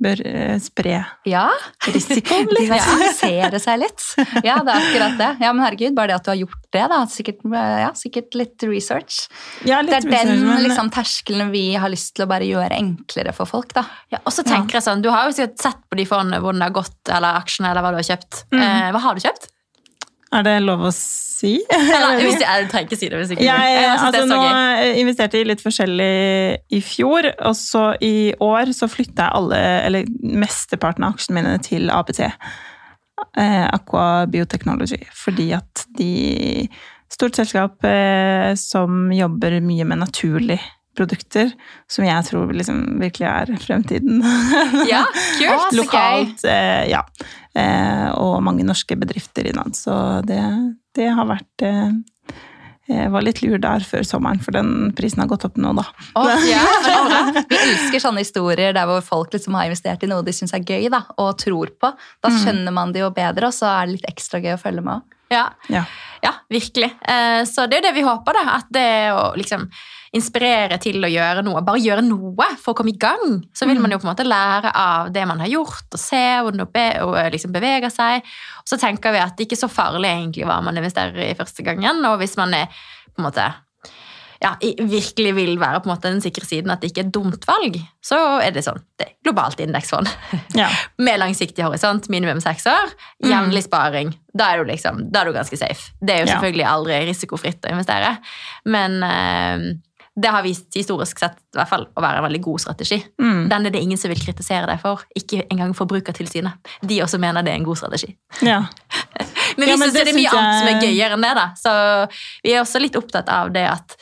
[0.00, 1.50] bør eh, spre Ja,
[1.84, 2.70] risikoen litt.
[2.70, 4.00] diversifisere seg litt.
[4.42, 5.28] Ja, det er akkurat det.
[5.44, 7.00] Ja, men herregud, bare det at du har gjort det, da.
[7.12, 9.26] Sikkert, ja, sikkert litt research.
[9.68, 12.48] Ja, Det litt er den research, men- liksom, terskelen vi har lyst til å bare
[12.48, 13.84] gjøre enklere for folk, da.
[14.10, 16.60] Ja, og så tenker jeg sånn, Du har jo sikkert sett på de fondene hvordan
[16.64, 18.44] det har gått, eller aksjene, eller hva du har kjøpt.
[18.52, 18.62] Mm.
[18.62, 19.48] Eh, hva har du kjøpt?
[20.30, 21.56] Er det lov å si?
[21.74, 23.46] Eller, jeg, trenger ikke si det hvis ikke.
[23.48, 24.40] Jeg, Jeg altså, det nå
[25.00, 26.10] investerte jeg i litt forskjellig
[26.76, 31.56] i fjor, og så i år så flytta jeg alle, eller mesteparten av aksjene mine
[31.66, 32.22] til ABT.
[33.36, 35.02] Eh, Aqua Biotechnology.
[35.16, 36.68] Fordi at de
[37.10, 40.62] Stort selskap eh, som jobber mye med naturlige
[40.94, 41.50] produkter,
[41.90, 44.22] som jeg tror liksom virkelig er fremtiden.
[44.86, 45.02] Ja,
[45.38, 45.74] kult.
[45.80, 47.02] Lokalt, eh, ja.
[47.58, 49.72] Eh, og mange norske bedrifter innan.
[49.74, 49.92] Så
[50.26, 50.38] det,
[50.94, 51.90] det har vært eh,
[52.90, 55.84] Jeg var litt lur der før sommeren, for den prisen har gått opp nå, da.
[56.18, 56.62] Oh, Ja,
[57.50, 60.64] Vi elsker sånne historier der hvor folk liksom har investert i noe de syns er
[60.66, 61.92] gøy, da, og tror på.
[62.22, 62.38] Da Mm.
[62.42, 65.06] skjønner man det jo bedre, og så er det litt ekstra gøy å følge med.
[65.30, 65.44] Ja.
[65.70, 65.84] Ja.
[66.24, 66.32] ja.
[66.50, 66.90] virkelig.
[67.06, 68.56] Eh, Så det er jo det vi håper, da.
[68.58, 69.68] At det å liksom
[70.16, 73.78] inspirere til å gjøre noe, bare gjøre noe for å komme i gang, så vil
[73.82, 76.88] man jo på en måte lære av det man har gjort, og se hvordan det
[77.06, 78.26] og liksom beveger seg.
[78.62, 81.36] Og så tenker vi at det ikke er så farlig egentlig hva man investerer i
[81.38, 82.70] første gangen, og hvis man er
[83.10, 83.50] på en måte
[84.40, 84.54] ja,
[84.88, 87.44] virkelig vil være på en måte den sikre siden at det ikke er et dumt
[87.44, 88.80] valg, så er det sånn.
[88.96, 90.08] Det er globalt indeksfond.
[90.58, 90.66] Ja.
[90.98, 92.90] Med langsiktig horisont, minimum seks år,
[93.22, 94.10] jevnlig sparing.
[94.34, 95.92] Da er du liksom, da er du ganske safe.
[96.00, 98.16] Det er jo selvfølgelig aldri risikofritt å investere,
[98.72, 99.68] men eh,
[100.20, 102.98] det har vist historisk sett i hvert fall å være en veldig god strategi.
[103.22, 103.44] Mm.
[103.50, 106.72] Den er det ingen som vil kritisere deg for, ikke engang Forbrukertilsynet.
[106.86, 108.12] De også mener det er en god strategi.
[108.46, 108.62] ja.
[109.58, 110.36] Men vi Ja, syns det det er mye jeg...
[110.38, 111.30] annet som er gøyere enn det.
[111.34, 111.46] da.
[111.58, 111.70] Så
[112.44, 113.96] vi er også litt opptatt av det at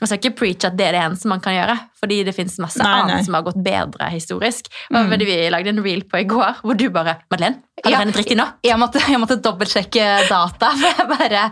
[0.00, 2.56] Man skal ikke preach at det er det eneste man kan gjøre, fordi det finnes
[2.60, 3.24] masse Nei, annet nei.
[3.24, 4.66] som har gått bedre historisk.
[4.92, 8.00] Fordi Vi lagde en reel på i går hvor du bare Madeleine, har du Ja.
[8.02, 8.44] regnet riktig nå?
[8.66, 11.44] Jeg måtte, jeg måtte dobbeltsjekke data, for jeg bare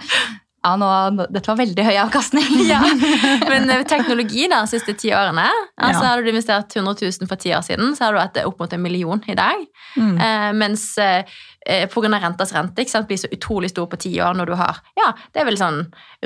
[0.63, 0.89] Ja, nå,
[1.35, 2.51] dette var veldig høy avkastning.
[2.73, 2.81] Ja.
[3.51, 6.13] Men eh, teknologi da, de siste ti årene altså Ja.
[6.13, 8.73] Hadde du investert 100 000 for ti år siden, så hadde du hatt opp mot
[8.73, 9.65] en million i dag.
[9.97, 10.15] Mm.
[10.23, 11.25] Eh, mens eh,
[11.67, 12.03] pga.
[12.03, 14.55] grunn av rentas rente ikke sant, blir så utrolig stor på ti år når du
[14.59, 15.81] har ja, det er vel sånn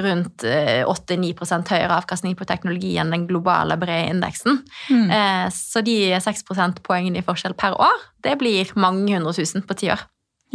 [0.05, 4.61] rundt eh, 8-9% høyere avkastning på teknologi enn den globale brede indeksen.
[4.91, 5.09] Mm.
[5.17, 9.79] Eh, så de 6 prosentpoengene i forskjell per år, det blir mange hundre tusen på
[9.81, 10.05] ti år.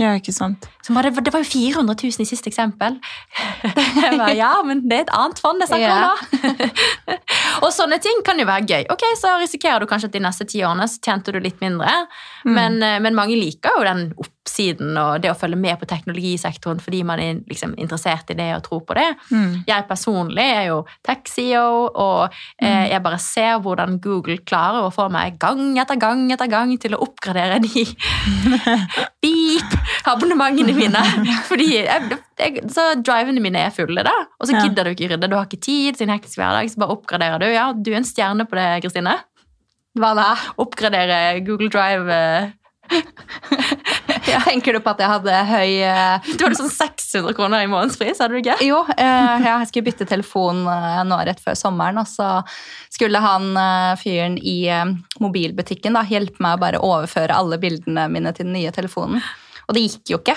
[0.02, 0.66] Ja, ikke sant.
[0.92, 2.98] Bare, det var jo 400 000 i siste eksempel.
[3.62, 7.18] Jeg bare, ja, men det er et annet fond jeg snakker om da.
[7.64, 8.88] og sånne ting kan jo være gøy.
[8.94, 11.94] Ok, Så risikerer du kanskje at de neste ti årene så tjente du litt mindre.
[12.50, 14.08] Men, eh, men mange liker jo den
[14.42, 18.50] oppsiden og det å følge med på teknologisektoren fordi man er liksom interessert i det
[18.56, 19.08] og tror på det.
[19.30, 19.62] Mm.
[19.68, 25.08] Jeg personlig er jo tech-CEO, og eh, jeg bare ser hvordan Google klarer å få
[25.14, 27.86] meg gang etter gang etter gang til å oppgradere de
[29.22, 29.76] beep
[30.10, 31.04] abonnementene mine.
[31.50, 34.16] Fordi jeg, jeg, så drivene mine er fulle, da.
[34.40, 35.30] Og så gidder du ikke rydde.
[35.30, 37.52] Du har ikke tid en hektisk hverdag, så bare oppgraderer du.
[37.54, 39.20] Ja, du er en stjerne på det, Kristine.
[40.00, 40.32] Hva da?
[40.64, 42.10] Oppgradere Google Drive.
[42.10, 42.58] eh.
[44.48, 48.22] Tenker du på at jeg hadde høy eh, Du hadde sånn 600 kroner i månedspris,
[48.22, 48.58] hadde du ikke?
[48.68, 52.30] Jo, eh, jeg skulle bytte telefon eh, nå rett før sommeren, og så
[52.94, 54.86] skulle han eh, fyren i eh,
[55.24, 59.22] mobilbutikken da, hjelpe meg å bare overføre alle bildene mine til den nye telefonen.
[59.68, 60.36] Og det gikk jo ikke.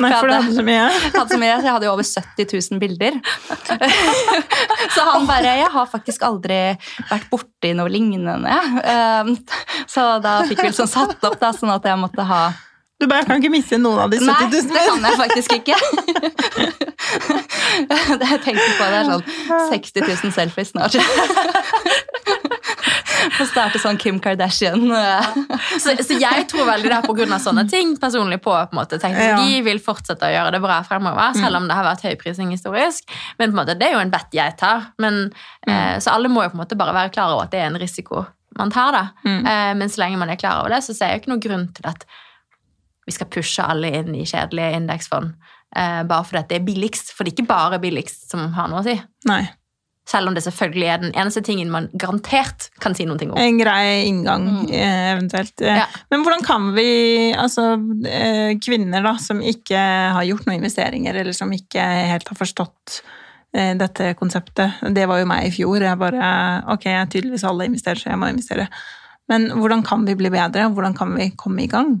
[0.00, 0.82] Nei, for du hadde- hadde så mye.
[1.16, 3.16] Hadde, så mye, så jeg hadde jo over 70 000 bilder.
[4.94, 6.58] Så han bare Jeg har faktisk aldri
[7.08, 8.56] vært borti noe lignende.
[9.90, 12.42] Så da fikk vi liksom satt opp da, sånn at jeg måtte ha
[13.00, 14.68] Du bare, kan ikke miste noen av de 70 000.
[14.68, 15.76] Nei, det kan jeg faktisk ikke.
[17.80, 19.22] Det jeg tenker på, det er sånn
[19.70, 20.96] 60 000 selfies snart.
[23.36, 24.82] Få starte sånn Kim Kardashian.
[25.80, 28.98] Så, så jeg tror veldig det er av sånne ting personlig på, på en måte.
[29.00, 33.08] Teknologi vil fortsette å gjøre det bra fremover, selv om det har vært høyprising historisk.
[33.38, 34.90] Men på en måte, det er jo en bet jeg tar.
[35.02, 35.14] Men,
[35.66, 37.70] eh, så alle må jo på en måte bare være klar over at det er
[37.70, 38.26] en risiko
[38.58, 38.92] man tar.
[38.96, 39.04] da.
[39.24, 39.40] Mm.
[39.46, 41.68] Eh, men så lenge man er klar over det, så ser jeg ikke noen grunn
[41.76, 42.04] til at
[43.10, 45.34] vi skal pushe alle inn i kjedelige indeksfond.
[45.76, 47.12] Eh, bare fordi det er billigst.
[47.14, 48.94] For det er ikke bare billigst som har noe å si.
[49.30, 49.42] Nei.
[50.10, 53.36] Selv om det selvfølgelig er den eneste tingen man garantert kan si noe om.
[53.38, 54.72] En grei inngang, Mm.
[54.74, 55.54] eh, eventuelt.
[55.62, 55.86] Eh, Ja.
[56.10, 57.76] Men hvordan kan vi, altså
[58.08, 59.78] eh, kvinner da, som ikke
[60.16, 63.02] har gjort noen investeringer, eller som ikke helt har forstått
[63.52, 66.26] dette konseptet, det var jo meg i fjor, jeg bare,
[66.70, 68.68] ok, jeg er tydeligvis alle investerer, så jeg må investere.
[69.28, 70.68] Men hvordan kan vi bli bedre?
[70.70, 71.96] Hvordan kan vi komme i gang?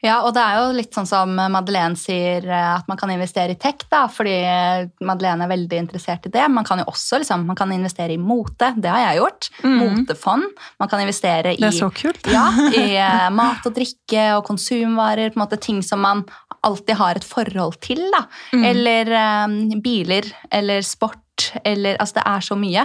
[0.00, 3.52] Ja, og det er jo litt sånn som Madeleine sier, eh, at man kan investere
[3.52, 6.46] i tech, da, fordi eh, Madeleine er veldig interessert i det.
[6.48, 9.50] Man kan jo også liksom, man kan investere i mote, det har jeg gjort.
[9.64, 10.62] Motefond.
[10.80, 12.30] Man kan investere i Det er så kult.
[12.32, 12.46] Ja,
[12.80, 16.24] i eh, mat og drikke og konsumvarer, på en måte ting som man
[16.64, 18.00] alltid har et forhold til.
[18.14, 18.24] Da.
[18.56, 19.12] Eller
[19.44, 22.84] um, biler, eller sport, eller Altså, det er så mye.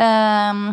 [0.00, 0.70] Um,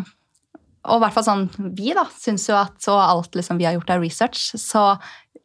[0.88, 1.46] og i hvert fall sånn,
[1.76, 4.94] vi da, syns jo at så alt liksom, vi har gjort av research, så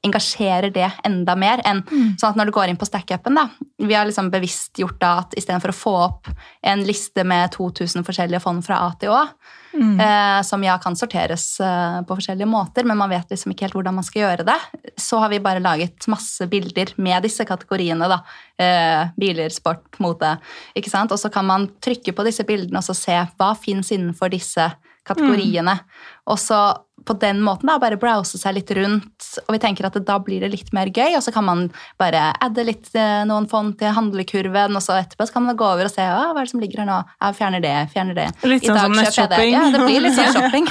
[0.04, 1.82] engasjerer det enda mer enn
[2.20, 3.48] sånn at når du går inn på StackUpen, da,
[3.80, 6.28] vi har liksom bevisst gjort da at istedenfor å få opp
[6.64, 9.26] en liste med 2000 forskjellige fond fra A til Å,
[9.74, 10.00] Mm.
[10.00, 13.74] eh, som ja kan sorteres eh, på forskjellige måter, men man vet liksom ikke helt
[13.74, 14.58] hvordan man skal gjøre det,
[15.02, 18.08] så har vi bare laget masse bilder med disse kategoriene.
[18.08, 18.20] da,
[18.62, 20.38] eh, Biler, sport, mote.
[20.78, 21.12] ikke sant?
[21.12, 24.76] Og så kan man trykke på disse bildene og så se hva fins innenfor disse
[25.04, 25.80] kategoriene.
[26.28, 29.98] Og så på den måten da, bare browse seg litt rundt, og vi tenker at
[30.08, 31.66] da blir det litt mer gøy, og så kan man
[32.02, 35.68] bare adde litt eh, noen fond til handlekurven, og så etterpå så kan man gå
[35.68, 37.00] over og se hva er det som ligger her nå.
[37.20, 38.28] Ja, fjerner det, fjerner det.
[38.48, 39.56] Litt sånn som jeg nettshopping.
[39.56, 40.70] Ja, det blir litt sånn shopping.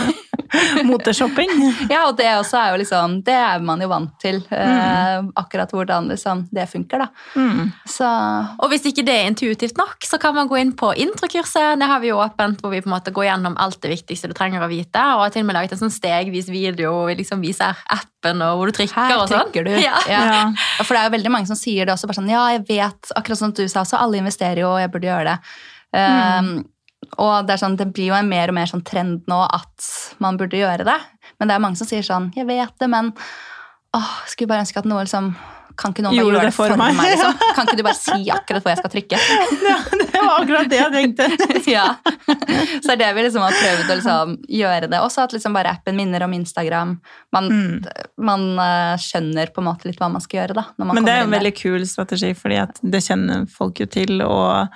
[0.88, 1.50] Moteshopping.
[1.90, 4.40] Ja, og det også er jo liksom Det er man jo vant til.
[4.52, 7.08] eh, akkurat hvordan liksom det funker, da.
[7.36, 7.72] Mm.
[7.88, 8.08] Så
[8.58, 11.78] Og hvis ikke det er intuitivt nok, så kan man gå inn på introkurset.
[11.80, 14.28] Det har vi jo åpent, hvor vi på en måte går gjennom alt det viktigste
[14.30, 15.02] du trenger å vite.
[15.16, 18.42] Og har til og med laget en sånn stegvis video hvor vi liksom viser appen
[18.44, 19.52] og hvor du trykker her og sånn.
[19.52, 19.72] du.
[19.80, 19.98] Ja.
[20.10, 20.22] Ja.
[20.32, 20.42] Ja.
[20.82, 22.06] For det er jo veldig mange som sier det også.
[22.10, 24.92] bare sånn, Ja, jeg vet, akkurat som du sa, så alle investerer jo, og jeg
[24.92, 25.38] burde gjøre det.
[25.92, 26.64] Um,
[27.18, 29.88] og det, er sånn, det blir jo en mer og mer sånn trend nå at
[30.22, 30.98] man burde gjøre det.
[31.38, 33.12] Men det er mange som sier sånn Jeg vet det, men
[33.96, 35.32] åh, skulle bare ønske at noe liksom
[35.76, 36.96] Kan ikke noen bare gjøre det for meg.
[37.00, 37.36] liksom?
[37.56, 39.20] Kan ikke du bare si akkurat hvor jeg skal trykke?
[39.72, 41.26] Ja, det var akkurat det jeg tenkte.
[41.72, 41.84] ja.
[42.28, 45.00] Så det er det vi liksom har prøvd å liksom gjøre det.
[45.02, 46.92] Også at liksom bare appen minner om Instagram.
[47.34, 47.86] Man, Mm.
[48.22, 50.58] man eh, skjønner på en måte litt hva man skal gjøre.
[50.60, 50.66] da.
[50.84, 54.68] Men det er en veldig kul strategi, fordi at det kjenner folk jo til, og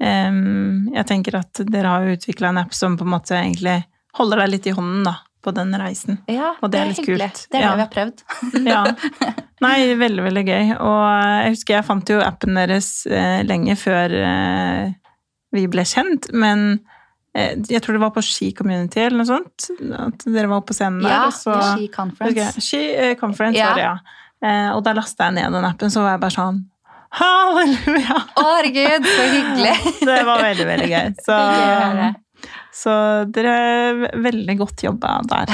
[0.00, 3.78] jeg tenker at dere har utvikla en app som på en måte egentlig
[4.18, 6.18] holder deg litt i hånden da, på den reisen.
[6.28, 7.30] Ja, Og det er litt hyggelig.
[7.32, 7.46] kult.
[7.52, 7.70] Det er Ja.
[7.70, 8.22] det vi har prøvd.
[8.72, 8.82] Ja.
[9.64, 10.74] Nei, veldig, veldig gøy.
[10.84, 11.04] Og
[11.44, 14.92] jeg husker jeg fant jo appen deres eh, lenge før eh,
[15.56, 16.80] vi ble kjent, men
[17.34, 20.74] eh, jeg tror det var på Ski Community eller noe sånt, at dere var oppe
[20.74, 21.14] på scenen der.
[21.14, 22.36] Ja, og så, Ski Conference.
[22.36, 23.70] Okay, Ski eh, Conference Ja.
[23.72, 23.96] var det, ja.
[24.44, 26.58] Eh, og da lasta jeg ned den appen, så var jeg bare sånn
[27.14, 28.20] Halleluja!
[28.36, 29.74] Å, herregud, så hyggelig.
[30.02, 31.10] Det var veldig, veldig gøy.
[31.26, 31.36] Så,
[32.76, 32.92] så
[33.32, 35.52] dere er veldig godt jobba der.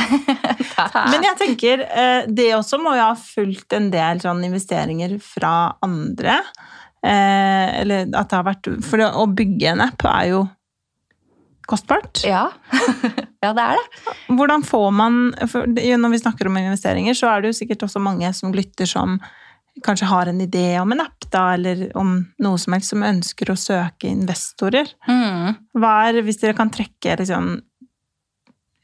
[1.13, 5.77] Men jeg tenker, eh, det også må jo ha fulgt en del sånn investeringer fra
[5.87, 6.41] andre.
[7.03, 10.43] Eh, Eller at det har vært For å bygge en app er jo
[11.71, 12.25] kostbart.
[12.27, 12.49] Ja.
[13.45, 14.17] ja, det er det.
[14.35, 18.03] Hvordan får man for Når vi snakker om investeringer, så er det jo sikkert også
[18.03, 19.21] mange som lytter som
[19.85, 23.53] kanskje har en idé om en app, da, eller om noe som helst, som ønsker
[23.53, 24.91] å søke investorer.
[25.09, 25.55] Mm.
[25.79, 27.55] Hva er, hvis dere kan trekke liksom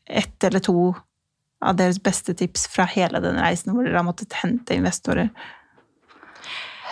[0.08, 0.94] ett eller to
[1.64, 5.28] av deres beste tips fra hele den reisen hvor dere har måttet hente investorer?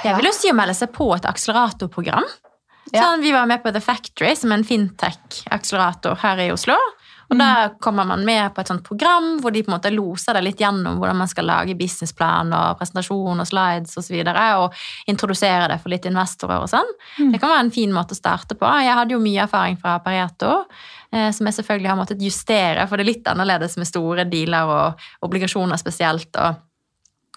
[0.04, 2.26] Jeg vil jo si å melde seg på et akseleratorprogram.
[2.92, 3.00] Ja.
[3.00, 6.76] Sånn, vi var med på The Factory, som er en fintech-akselerator her i Oslo.
[7.30, 7.38] Og Mm.
[7.42, 10.44] Da kommer man med på et sånt program hvor de på en måte loser deg
[10.44, 13.98] litt gjennom hvordan man skal lage businessplan og presentasjon og slides osv.
[13.98, 14.72] Og, så videre, og
[15.10, 16.92] introdusere det for litt investorer og sånn.
[17.18, 17.32] Mm.
[17.32, 18.66] Det kan være en fin måte å starte på.
[18.84, 20.52] Jeg hadde jo mye erfaring fra Pareto,
[21.12, 24.70] eh, som jeg selvfølgelig har måttet justere, for det er litt annerledes med store dealer
[24.76, 26.30] og obligasjoner spesielt.
[26.36, 26.62] og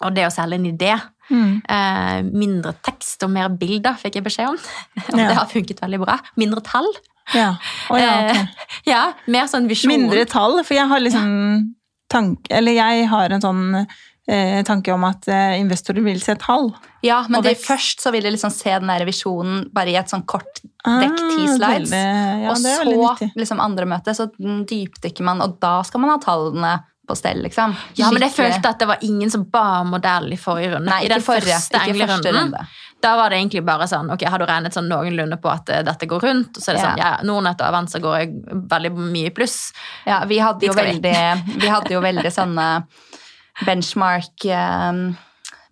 [0.00, 0.94] og det å selge en idé.
[1.28, 1.60] Mm.
[1.68, 4.56] Eh, mindre tekst og mer bilder fikk jeg beskjed om.
[5.12, 5.26] Og Ja.
[5.28, 6.14] det har funket veldig bra.
[6.40, 6.88] Mindre tall.
[7.34, 7.56] Ja.
[7.90, 8.12] Oh, ja.
[8.30, 8.46] Eh,
[8.92, 9.92] ja, mer sånn visjon.
[9.92, 11.74] Mindre tall, for jeg har liksom
[12.10, 13.64] tanke, Eller jeg har en sånn
[14.30, 16.72] eh, tanke om at eh, investorer vil se tall.
[17.06, 20.10] Ja, men det, først så vil de liksom se den der visjonen bare i et
[20.12, 21.90] sånn kort Ah, dekk, ti slides.
[21.90, 26.18] veldig- ja, og så liksom andre møte, så dypdykker man, og da skal man ha
[26.22, 26.70] tallene
[27.10, 27.74] på stell, liksom.
[27.98, 30.88] Ja, men jeg følte at det var ingen som ba om modell i forrige runde.
[30.88, 32.62] Nei, I den ikke forrige, første ikke første runde.
[33.02, 35.82] Da var det egentlig bare sånn Ok, har du regnet sånn noenlunde på at eh,
[35.86, 36.56] dette går rundt?
[36.56, 36.88] Og så er det Ja.
[36.90, 38.26] sånn Ja, Nordnett og Avanza går
[38.68, 39.72] veldig mye i pluss.
[40.06, 41.14] Ja, vi hadde, jo veldig,
[41.62, 42.66] vi hadde jo veldig sånne
[43.66, 45.16] benchmark um,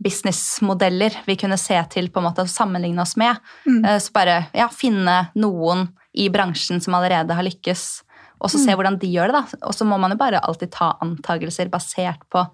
[0.03, 3.37] businessmodeller vi kunne se til på en måte å sammenligne oss med.
[3.67, 3.85] Mm.
[3.85, 5.89] Eh, så bare ja, finne noen
[6.19, 8.03] i bransjen som allerede har lykkes,
[8.41, 8.77] og så se Mm.
[8.79, 9.33] hvordan de gjør det.
[9.35, 9.67] da.
[9.67, 12.47] Og så må man jo bare alltid ta antakelser basert på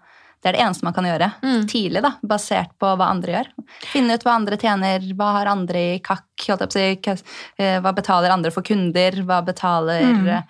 [0.45, 1.63] det er det eneste man kan gjøre Mm.
[1.73, 3.47] tidlig, da, basert på hva andre gjør.
[3.91, 6.27] Finne ut hva andre tjener, hva har andre i kakk,
[6.71, 7.23] si, hva-
[7.59, 10.29] eh, betaler andre for kunder, hva betaler Mm.
[10.29, 10.43] eh,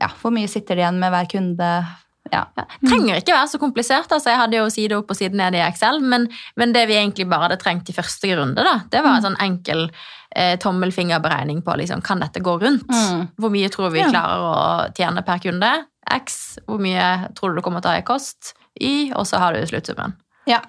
[0.00, 1.86] ja, Hvor mye sitter de igjen med hver kunde?
[2.32, 2.46] Ja.
[2.56, 2.64] Ja.
[2.88, 4.08] Trenger ikke være så komplisert.
[4.10, 6.94] altså Jeg hadde jo side opp og side ned i Excel, men, men det vi
[6.94, 9.90] egentlig bare hadde trengt i første runde, da, det var en sånn enkel
[10.34, 12.86] eh, tommelfingerberegning på liksom, kan dette gå rundt.
[12.88, 13.28] Mm.
[13.38, 15.84] Hvor mye tror vi klarer å tjene per kunde?
[16.10, 16.58] X.
[16.66, 18.54] Hvor mye tror du det kommer til å ha i kost?
[18.80, 19.12] Y.
[19.14, 20.14] Og så har du sluttsummen.
[20.46, 20.60] ja.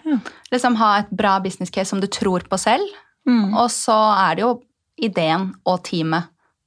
[0.51, 2.83] Liksom ha et bra business case som du tror på selv,
[3.25, 3.53] Mm.
[3.55, 3.95] og så
[4.29, 4.61] er det jo
[5.01, 6.25] ideen og teamet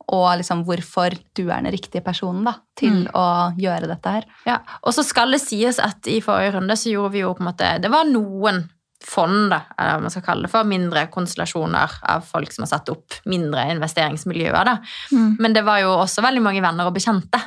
[0.08, 3.10] og liksom hvorfor du er den riktige personen da, til Mm.
[3.12, 4.24] å gjøre dette her.
[4.46, 4.58] Ja.
[4.82, 7.52] Og så skal det sies at i forrige runde så gjorde vi jo på en
[7.52, 8.70] måte Det var noen
[9.02, 12.68] fond, da, eller hva man skal kalle det for, mindre konstellasjoner av folk som har
[12.78, 14.64] satt opp mindre investeringsmiljøer.
[14.64, 14.78] da.
[15.12, 15.36] Mm.
[15.38, 17.40] Men det var jo også veldig mange venner og bekjente.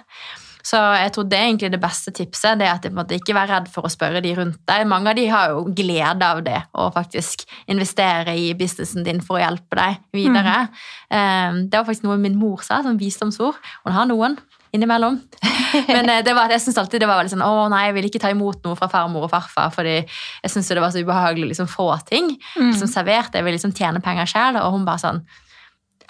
[0.63, 2.59] Så jeg tror det er egentlig det beste tipset.
[2.59, 4.85] det at jeg måtte ikke være redd for å spørre de rundt deg.
[4.87, 9.37] Mange av de har jo glede av det, å faktisk investere i businessen din for
[9.39, 10.67] å hjelpe deg videre.
[11.09, 11.69] Mm.
[11.69, 13.55] Det var faktisk noe min mor sa, som visdomsord.
[13.85, 14.37] Hun har noen
[14.75, 15.15] innimellom.
[15.89, 18.07] Men eh, det var, jeg synes alltid det var veldig sånn Å nei, jeg vil
[18.09, 21.47] ikke ta imot noe fra farmor og farfar, fordi jeg syns det var så ubehagelig
[21.47, 22.71] å liksom få ting Mm.
[22.73, 23.33] liksom servert.
[23.33, 24.59] Jeg vil liksom tjene penger sjøl.
[24.61, 25.23] Og hun bare sånn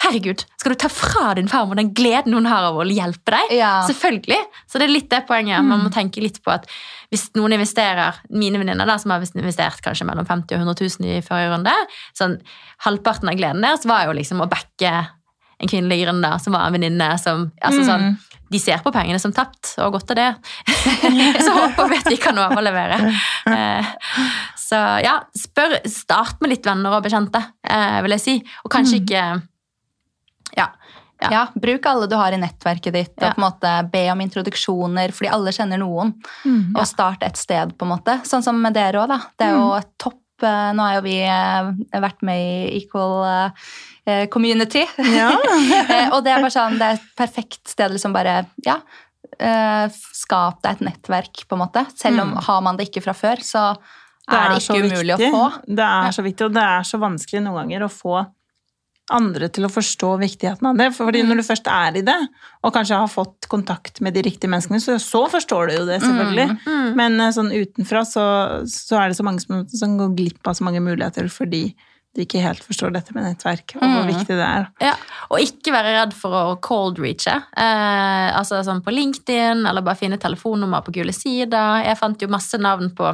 [0.00, 3.52] herregud, skal du ta fra din farmor den gleden hun har av å hjelpe deg?
[3.58, 3.72] Ja.
[3.88, 4.38] Selvfølgelig.
[4.70, 5.64] Så det er litt det poenget.
[5.66, 6.66] Man må tenke litt på at
[7.10, 11.20] hvis noen investerer, mine venninner som har investert kanskje mellom 50 og 100 000 i
[11.26, 11.74] forrige runde,
[12.16, 12.38] sånn
[12.86, 14.92] halvparten av gleden deres var jo liksom å backe
[15.60, 18.12] en kvinnelig gründer som var en venninne som altså sånn,
[18.50, 20.30] De ser på pengene som tapt, og godt er det.
[21.46, 22.96] så håper vi at vi kan overlevere.
[23.46, 23.92] Eh,
[24.58, 28.34] Så ja, spør, start med litt venner og bekjente, eh, vil jeg si.
[28.64, 29.38] Og kanskje ikke Ja.
[31.20, 31.28] Ja.
[31.30, 33.32] Ja, Bruk alle du har i nettverket ditt, og Ja.
[33.34, 36.14] på en måte be om introduksjoner, fordi alle kjenner noen.
[36.44, 36.72] Mm.
[36.76, 38.14] Og start et sted, på en måte.
[38.24, 39.18] Sånn som med dere òg, da.
[39.38, 43.52] Det er jo et topp eh, Nå har jo vi eh, vært med i Equal
[44.06, 44.86] eh, Community.
[45.12, 45.28] Ja.
[46.14, 48.80] Og det er bare sånn, det er et perfekt sted liksom bare Ja.
[49.92, 51.84] skap deg et nettverk, på en måte.
[51.96, 53.76] Selv om har man det ikke fra før, så
[54.30, 55.30] er det ikke umulig viktig.
[55.30, 55.44] å få.
[55.66, 58.18] Det er så viktig, og det er så vanskelig noen ganger å få
[59.12, 60.88] andre til å forstå viktigheten av det.
[60.96, 62.16] Fordi når du først er i det,
[62.64, 66.00] og kanskje har fått kontakt med de riktige menneskene, så, så forstår du jo det,
[66.04, 66.94] selvfølgelig.
[66.98, 68.24] Men eh, sånn utenfra så,
[68.70, 71.70] så er det så mange som, som går glipp av så mange muligheter fordi
[72.18, 74.08] de ikke helt forstår dette med nettverk, og hvor Mm.
[74.10, 74.64] viktig det er.
[74.82, 74.96] Ja,
[75.30, 77.36] og ikke være redd for å cold reache.
[77.54, 81.84] Eh, altså sånn på LinkedIn, eller bare finne telefonnummer på gule sider.
[81.86, 83.12] Jeg fant jo masse navn på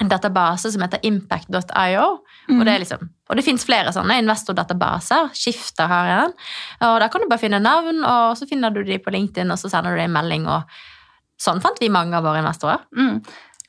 [0.00, 2.06] en database som heter impact.io.
[2.50, 5.30] Og det, er liksom, og det finnes flere sånne investordatabaser.
[5.38, 6.34] Skifter har en.
[6.88, 9.60] Og da kan du bare finne navn, og så finner du de på LinkedIn, og
[9.60, 10.48] så sender du dem en melding.
[10.50, 10.62] og
[11.40, 12.82] Sånn fant vi mange av våre investorer.
[12.96, 13.22] Mm.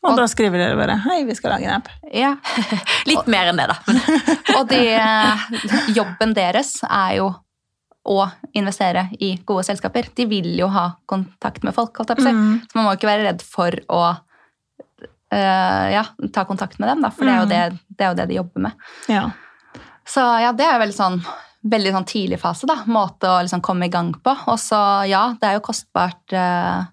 [0.05, 1.89] Og Og- da skriver dere bare 'hei, vi skal lage en app'.
[2.13, 2.35] Ja.
[3.09, 3.77] Litt mer enn det, da.
[4.59, 7.33] Og de, eh, jobben deres er jo
[8.05, 10.13] å investere i gode selskaper.
[10.15, 12.33] De vil jo ha kontakt med folk, holdt jeg på å si.
[12.33, 12.61] Mm.
[12.61, 14.17] Så man må ikke være redd for å
[15.33, 18.25] ja, ta kontakt med dem, da, for det er, jo det, det er jo det
[18.29, 18.85] de jobber med.
[19.11, 19.23] Ja.
[20.07, 21.17] Så ja, det er veldig sånn,
[21.65, 22.83] veldig sånn tidlig fase, da.
[22.85, 24.35] Måte å liksom komme i gang på.
[24.51, 26.85] Og så ja, det er jo kostbart uh,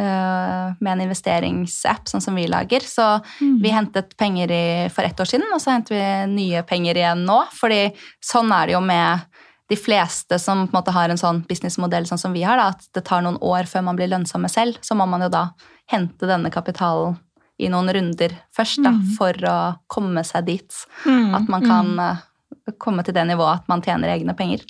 [0.00, 2.86] uh, med en investeringsapp sånn som vi lager.
[2.88, 3.06] Så
[3.38, 4.64] vi hentet penger i,
[4.94, 7.42] for ett år siden, og så henter vi nye penger igjen nå.
[7.54, 7.86] fordi
[8.24, 9.28] sånn er det jo med
[9.72, 12.72] de fleste som på en måte har en sånn businessmodell sånn som vi har, da,
[12.74, 15.46] at det tar noen år før man blir lønnsomme selv, så må man jo da
[15.90, 17.16] hente denne kapitalen
[17.58, 19.58] i noen runder først da, for å
[19.90, 20.80] komme seg dit.
[21.06, 21.34] Mm.
[21.38, 22.74] At man kan mm.
[22.82, 24.64] komme til det nivået at man tjener egne penger.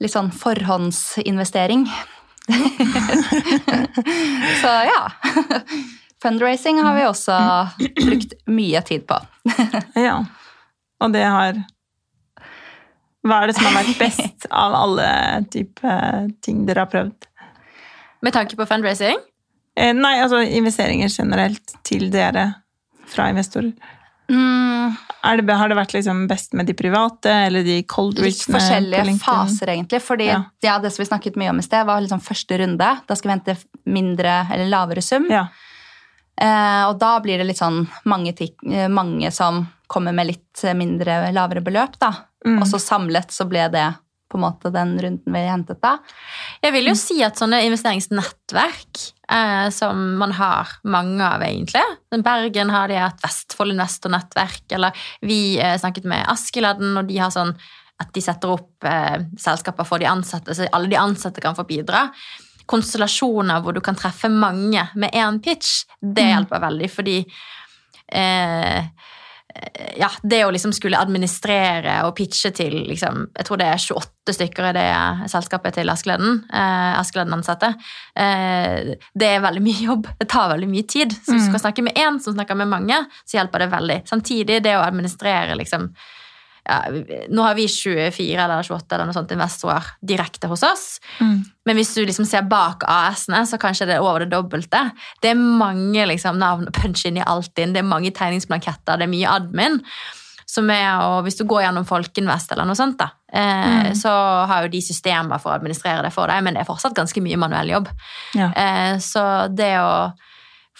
[0.00, 1.84] Litt sånn forhåndsinvestering.
[4.62, 5.02] Så ja.
[6.20, 7.36] Fundraising har vi også
[8.00, 9.20] brukt mye tid på.
[10.08, 10.22] Ja.
[11.00, 11.56] Og det har
[13.24, 15.08] Hva er det som har vært best av alle
[15.52, 15.94] type
[16.44, 17.26] ting dere har prøvd?
[18.20, 19.29] med tanke på fundraising Eh,
[19.76, 22.48] nei, altså investeringer generelt til dere
[23.10, 23.72] fra investorer.
[24.30, 28.38] Mm, Er det, har det vært liksom best med de private eller de cold litt
[28.46, 30.00] forskjellige faser, egentlig.
[30.02, 30.44] Fordi Ja.
[30.62, 30.78] ja.
[30.78, 33.00] det som vi snakket mye om i sted, var liksom første runde.
[33.06, 33.56] Da skal vi hente
[33.86, 35.26] mindre eller lavere sum.
[35.30, 35.46] Ja.
[36.40, 40.64] Eh, og da blir det litt sånn mange, tik- eh, mange som kommer med litt
[40.64, 42.12] eh, mindre, lavere beløp, da.
[42.46, 42.62] Mm.
[42.62, 43.94] Og så samlet så ble det
[44.30, 45.96] på en måte den runden vi hentet da.
[46.62, 49.02] Jeg vil jo si at sånne investeringsnettverk,
[49.32, 51.82] eh, som man har mange av egentlig
[52.24, 57.34] Bergen har de et Vestfold Investor-nettverk, eller vi eh, snakket med Askeladden, og de har
[57.34, 57.54] sånn
[58.00, 61.66] at de setter opp eh, selskaper for de ansatte, så alle de ansatte kan få
[61.68, 62.06] bidra.
[62.70, 67.18] Konstellasjoner hvor du kan treffe mange med én pitch, det hjelper veldig, fordi
[68.14, 68.86] eh,
[69.96, 74.34] ja, det å liksom skulle administrere og pitche til liksom, Jeg tror det er 28
[74.36, 74.86] stykker i det
[75.32, 76.38] selskapet til Askeladden.
[76.52, 77.72] Eh, Askeladden-ansatte.
[78.14, 80.08] Eh, det er veldig mye jobb.
[80.20, 81.16] Det tar veldig mye tid.
[81.16, 84.00] Så hvis du skal snakke med én som snakker med mange, så hjelper det veldig.
[84.10, 85.90] Samtidig, det å administrere liksom
[86.64, 86.84] ja,
[87.30, 90.86] Nå har vi 24 eller 28 eller noe sånt investorer direkte hos oss.
[91.20, 91.42] Mm.
[91.66, 94.86] Men hvis du liksom ser bak AS-ene, så kanskje det er over det dobbelte.
[95.22, 99.08] Det er mange liksom, navn og punch inn i Altinn, det er mange tegningsblanketter, det
[99.08, 99.80] er mye admin.
[100.50, 104.10] Som er, og hvis du går gjennom Folkinvest eller noe sånt, da, eh, så
[104.50, 107.22] har jo de systemer for å administrere det for deg, men det er fortsatt ganske
[107.22, 107.92] mye manuell jobb.
[108.34, 108.50] Ja.
[108.50, 109.22] Eh, så
[109.54, 110.10] det å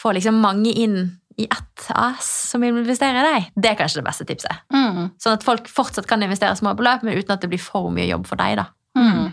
[0.00, 0.98] få liksom mange inn
[1.40, 4.64] i ett AS som vil investere i deg, det er kanskje det beste tipset.
[4.74, 5.10] Mm.
[5.20, 8.08] Sånn at folk fortsatt kan investere små beløp, men uten at det blir for mye
[8.10, 8.58] jobb for deg.
[8.60, 8.66] da.
[8.98, 9.30] Mm.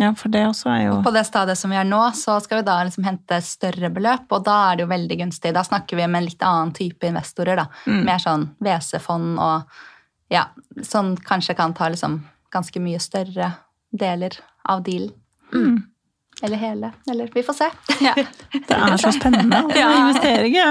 [0.00, 2.38] ja, for det også er jo Og På det stadiet som vi er nå, så
[2.40, 5.52] skal vi da liksom hente større beløp, og da er det jo veldig gunstig.
[5.54, 7.68] Da snakker vi med en litt annen type investorer, da.
[7.86, 8.02] Mm.
[8.08, 9.78] Mer sånn WC-fond og
[10.32, 10.48] ja,
[10.84, 12.20] sånn kanskje kan ta liksom
[12.52, 13.52] ganske mye større
[13.92, 14.34] deler
[14.68, 15.14] av dealen.
[15.54, 15.78] mm.
[16.42, 16.92] Eller hele.
[17.10, 17.66] Eller vi får se.
[18.04, 18.12] Ja.
[18.52, 19.88] Det er så spennende å Ja.
[19.98, 20.46] investere.
[20.54, 20.68] Ja.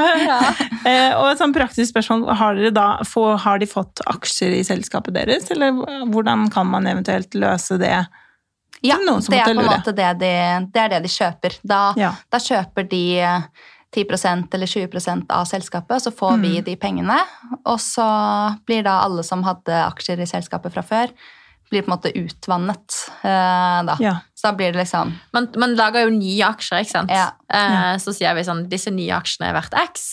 [0.87, 4.63] Eh, og et sånn praktisk spørsmål, har, dere da, få, har de fått aksjer i
[4.63, 5.73] selskapet deres, eller
[6.07, 7.97] hvordan kan man eventuelt løse det?
[8.85, 10.31] Ja, det er på en måte det de,
[10.71, 11.57] det er det de kjøper.
[11.65, 12.13] Da, Ja.
[12.31, 13.41] da kjøper de eh,
[13.95, 16.41] 10% eller 20% av selskapet, så får Mm.
[16.41, 17.17] vi de pengene.
[17.65, 18.07] Og så
[18.67, 21.09] blir da alle som hadde aksjer i selskapet fra før,
[21.69, 23.97] blir på en måte utvannet eh, da.
[24.03, 24.15] Ja.
[24.37, 27.13] Så da blir det liksom Man, man lager jo nye aksjer, ikke sant?
[27.13, 27.31] Ja.
[27.47, 30.07] Eh, så sier vi sånn, disse nye aksjene er verdt X,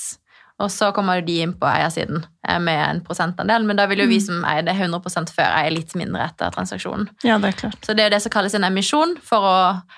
[0.63, 4.07] og så kommer de inn på eiersiden eh, med en prosentandel, men da vil jo
[4.11, 7.09] vi som eier det 100% før, eie litt mindre etter transaksjonen.
[7.27, 7.81] ja, det er klart.
[7.83, 9.57] Så det er jo det som kalles en emisjon, for å,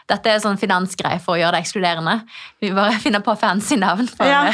[0.09, 2.16] dette er sånn finansgreie for å gjøre det ekskluderende.
[2.64, 4.46] Vi bare finner på fancy navn for Ja,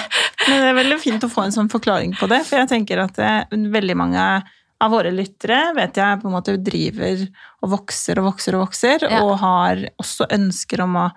[0.48, 3.07] men det er veldig fint å få en sånn forklaring på det, for jeg tenker
[3.07, 4.26] at eh, veldig mange
[4.83, 7.22] av våre lyttere vet jeg på en måte driver
[7.62, 9.22] og vokser og vokser og vokser, Ja.
[9.22, 11.11] og har også ønsker om å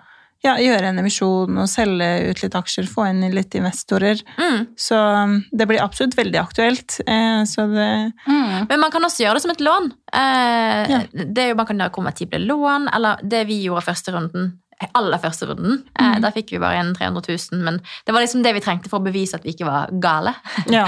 [0.44, 4.20] ja, gjøre en emisjon og selge ut litt aksjer, få inn litt investorer.
[4.38, 4.66] Mm.
[4.78, 6.98] Så um, det blir absolutt veldig aktuelt.
[7.08, 7.88] Eh, så det
[8.28, 9.90] mm, Men man kan også gjøre det som et lån.
[10.12, 11.00] Eh, Ja.
[11.10, 14.52] det er jo, man kan gjøre konvertible lån, eller det vi gjorde første runden,
[14.94, 15.82] aller første runden.
[15.98, 16.22] Eh, Mm.
[16.22, 17.22] Da fikk vi bare igjen 300
[17.52, 19.88] 000, men det var liksom det vi trengte for å bevise at vi ikke var
[20.00, 20.34] gale.
[20.70, 20.84] Ja.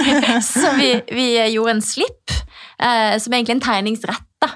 [0.42, 2.30] Så vi, vi gjorde en slipp,
[2.78, 4.28] eh, som er egentlig en tegningsrett.
[4.42, 4.48] da.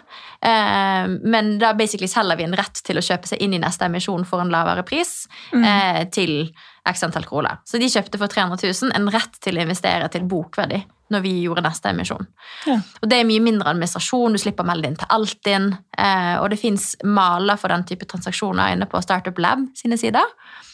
[0.46, 3.86] Eh, men da basically selger vi en rett til å kjøpe seg inn i neste
[3.86, 5.64] emisjon for en lavere pris Mm.
[5.64, 6.52] eh, til
[6.86, 7.58] x antall kroner.
[7.66, 11.32] Så de kjøpte for 300 000 en rett til å investere til bokverdi når vi
[11.44, 12.26] gjorde neste emisjon.
[12.66, 12.80] Ja.
[13.02, 16.50] Og det er mye mindre administrasjon, du slipper å melde inn til Altinn, eh, og
[16.50, 20.26] det fins maler for den type transaksjoner inne på Startup Lab sine sider.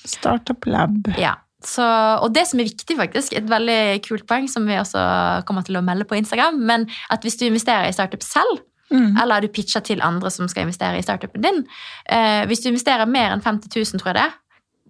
[0.09, 1.13] Startup Lab.
[1.21, 1.37] Ja.
[1.63, 4.99] Så, og det som er viktig, faktisk, et veldig kult poeng som vi også
[5.47, 9.17] kommer til å melde på Instagram, men at hvis du investerer i startup selv, Mm.
[9.23, 11.63] eller du pitcher til andre som skal investere i startupen din,
[12.05, 14.33] eh, hvis du investerer mer enn 50 000, tror jeg det,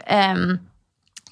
[0.06, 0.34] eh,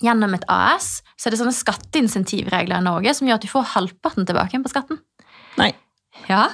[0.05, 3.71] gjennom et AS, så er det sånne skatteinsentivregler i Norge som gjør at du får
[3.75, 5.01] halvparten tilbake på skatten.
[5.61, 5.73] Nei.
[6.29, 6.45] Ja,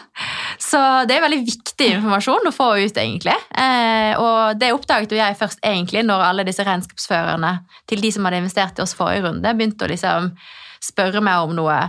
[0.63, 0.79] så
[1.09, 3.35] det er veldig viktig informasjon å få ut, egentlig.
[3.51, 7.53] Eh, og det oppdaget jo jeg først egentlig når alle disse regnskapsførerne
[7.91, 10.31] til de som hadde investert i oss forrige runde, begynte å liksom
[10.87, 11.81] spørre meg om noe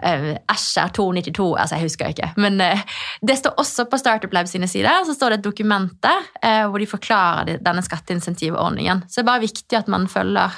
[0.00, 2.30] Asher 292, altså jeg husker ikke.
[2.40, 2.84] Men eh,
[3.26, 6.62] det står også på Startup Lab sine sider, så står det et dokument der eh,
[6.68, 9.04] hvor de forklarer denne skatteinsentivordningen.
[9.08, 10.56] Så det er bare viktig at man følger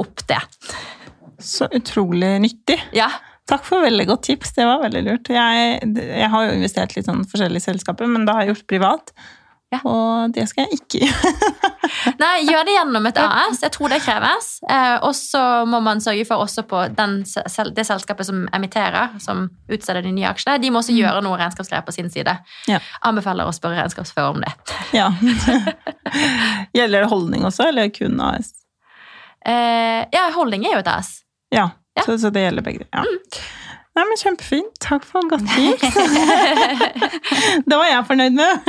[0.00, 0.40] opp det.
[1.42, 2.80] Så utrolig nyttig.
[2.96, 3.10] Ja,
[3.44, 5.28] Takk for veldig godt tips, det var veldig lurt.
[5.28, 9.12] Jeg, jeg har jo investert litt sånn forskjellige selskaper, men det har jeg gjort privat.
[9.74, 9.80] Ja.
[9.90, 11.50] Og det skal jeg ikke gjøre.
[12.22, 13.60] Nei, gjør det gjennom et AS.
[13.64, 14.48] Jeg tror det kreves.
[14.70, 17.18] Eh, og så må man sørge for også på den,
[17.76, 21.84] det selskapet som emitterer, som utsteder de nye aksjene, de må også gjøre noe regnskapsgreier
[21.84, 22.38] på sin side.
[22.70, 22.80] Ja.
[23.04, 24.54] Anbefaler å spørre regnskapsfører om det.
[24.96, 25.10] Ja.
[26.78, 28.54] Gjelder det holdning også, eller kun AS?
[29.44, 31.18] Eh, ja, holdning er jo et ass.
[31.54, 32.02] Ja, Ja.
[32.02, 32.88] Så, så det gjelder begge.
[32.90, 33.04] Ja.
[33.94, 34.72] Nei, men Kjempefint.
[34.82, 35.94] Takk for godt tips.
[37.68, 38.64] det var jeg fornøyd med.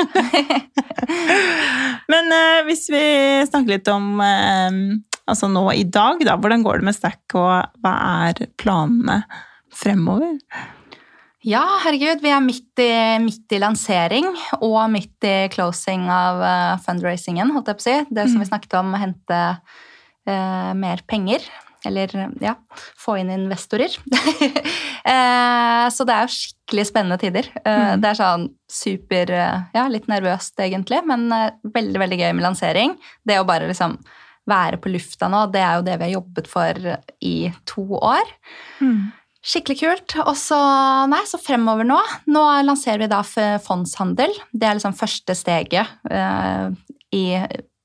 [2.14, 3.06] men eh, hvis vi
[3.50, 4.78] snakker litt om eh,
[5.26, 7.96] altså nå i dag, da, hvordan går det med Stack, og hva
[8.28, 9.24] er planene
[9.74, 10.38] fremover?
[11.46, 14.30] Ja, herregud, vi er midt i, midt i lansering
[14.66, 17.98] og midt i closing av uh, fundraisingen, holdt jeg på å si.
[18.18, 19.42] Det som vi snakket om, å hente
[20.28, 21.46] eh, mer penger.
[21.86, 22.10] Eller
[22.42, 22.56] ja,
[22.98, 23.94] få inn investorer.
[25.06, 27.50] eh, så det er jo skikkelig spennende tider.
[27.62, 28.02] Eh, Mm.
[28.02, 31.28] Det er sånn super eh, Ja, litt nervøst egentlig, men
[31.62, 32.96] veldig, veldig gøy med lansering.
[33.24, 34.00] Det å bare liksom
[34.50, 36.82] være på lufta nå, det er jo det vi har jobbet for
[37.26, 38.34] i to år.
[39.46, 40.16] Skikkelig kult.
[40.26, 40.58] Og så,
[41.10, 41.98] nei, så fremover nå
[42.34, 43.22] Nå lanserer vi da
[43.62, 44.34] fondshandel.
[44.54, 46.70] Det er liksom første steget eh,
[47.14, 47.26] i,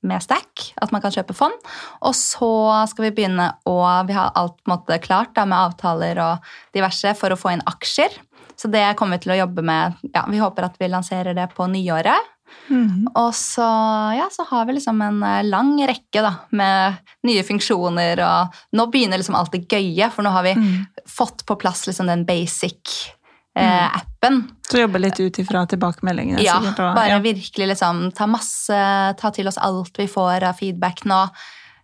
[0.03, 1.53] med Stack, at man kan kjøpe fond.
[2.01, 2.49] Og så
[2.89, 3.77] skal vi begynne å
[4.07, 7.53] Vi har alt på en måte klart da, med avtaler og diverse for å få
[7.53, 8.09] inn aksjer.
[8.57, 9.97] Så det kommer vi til å jobbe med.
[10.13, 12.27] Ja, vi håper at vi lanserer det på nyåret.
[12.67, 13.07] Mhm.
[13.15, 13.63] Og så,
[14.17, 18.85] ja, så har vi liksom en eh, lang rekke da, med nye funksjoner, og nå
[18.91, 20.85] begynner liksom alt det gøye, for nå har vi Mm.
[21.07, 23.13] fått på plass liksom den basic
[23.55, 24.43] eh, appen.
[24.71, 26.41] Så jobbe litt ut ifra tilbakemeldingene.
[26.43, 27.19] Ja, sikkert, og, bare ja.
[27.19, 28.77] virkelig liksom ta masse,
[29.19, 31.25] ta til oss alt vi får av feedback nå.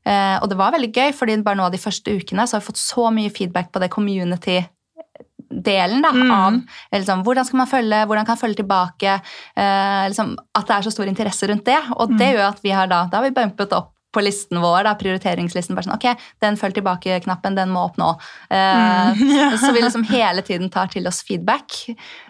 [0.07, 2.67] Eh, og det var veldig gøy, fordi bare nå de første ukene så har vi
[2.69, 6.31] fått så mye feedback på det community-delen da, Mm.
[6.31, 6.53] av
[6.93, 9.19] liksom, hvordan skal man følge, hvordan kan man følge tilbake,
[9.57, 11.81] eh, liksom, at det er så stor interesse rundt det.
[11.97, 12.17] Og Mm.
[12.17, 14.95] det gjør at vi har da, da har vi bumpet opp på listen vår, da,
[14.97, 15.77] prioriteringslisten.
[15.77, 18.09] bare sånn, ok, Den følg tilbake-knappen, den må opp nå.
[18.49, 19.57] Eh, Mm.
[19.61, 21.77] så vi liksom hele tiden tar til oss feedback.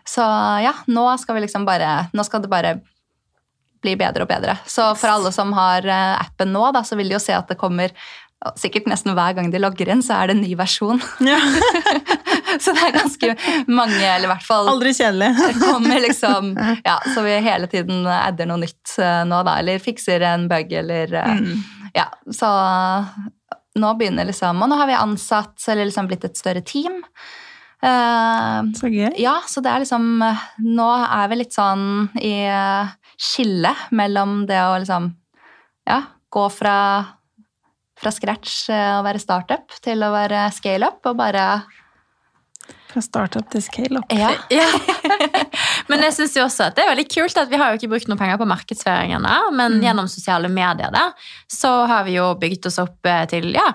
[0.07, 0.21] Så
[0.63, 2.75] ja, nå skal vi liksom bare Nå skal det bare
[3.85, 4.57] bli bedre og bedre.
[4.67, 7.47] Så for alle som har eh, appen nå, da, så vil de jo se at
[7.49, 7.93] det kommer
[8.61, 10.99] Sikkert nesten hver gang de logger inn, så er det en ny versjon.
[11.25, 11.39] Ja.
[12.65, 13.31] Så det er ganske
[13.67, 15.29] mange, eller i hvert fall Aldri kjedelig.
[15.63, 16.51] kommer liksom
[16.85, 19.57] Ja, så vi hele tiden adder noe nytt eh, nå, da.
[19.61, 21.59] Eller fikser en bug, eller eh, Mm.
[21.95, 22.47] Ja, så
[23.79, 26.99] nå begynner liksom Og nå har vi ansatt, eller liksom blitt et større team.
[27.81, 29.11] Eh, Så gøy.
[29.21, 30.07] ja, så det er liksom
[30.65, 32.33] Nå er vi litt sånn i
[33.17, 35.11] skillet mellom det å liksom
[35.89, 36.01] Ja,
[36.33, 36.77] gå fra
[37.97, 41.45] fra scratch og å være startup til å være scale-up og bare
[42.97, 44.09] Fra startup til scale up.
[44.11, 44.33] Ja.
[44.57, 44.65] Ja.
[45.87, 47.89] Men jeg synes jo også at det er veldig kult at vi har jo ikke
[47.91, 49.83] brukt noe penger på markedsføring ennå, men Mm.
[49.83, 51.03] gjennom sosiale medier da,
[51.51, 53.65] så har vi jo bygd oss opp eh, til ja,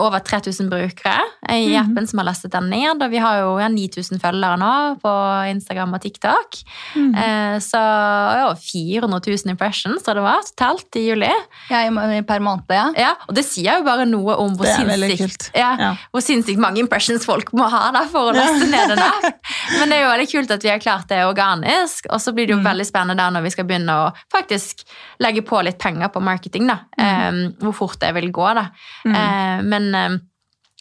[0.00, 1.20] over 3000 brukere
[1.52, 4.70] i appen som har lastet den ned, og vi har jo ja, 9000 følgere nå
[5.02, 5.12] på
[5.52, 6.58] Instagram og TikTok.
[6.96, 7.12] Mm.
[7.22, 11.30] Eh, så ja, 400 000 impressions tror det var totalt i juli.
[11.70, 12.86] Ja, i- per måned, ja.
[12.98, 15.92] Ja, og det sier jo bare noe om hvor Det sinnssykt, ja, Ja.
[16.12, 19.38] hvor sinnssykt mange impressions folk må ha da, for å laste ned en app.
[19.78, 22.46] Men det er jo veldig kult at vi har klart det organisk, og så blir
[22.48, 22.68] det jo Mm.
[22.70, 24.84] veldig spennende da når vi skal begynne å faktisk
[25.20, 26.78] legge på litt penger på marketing, da.
[26.98, 28.68] Eh, hvor fort det vil gå, da.
[29.04, 29.14] Mm.
[29.14, 30.16] Eh, men eh,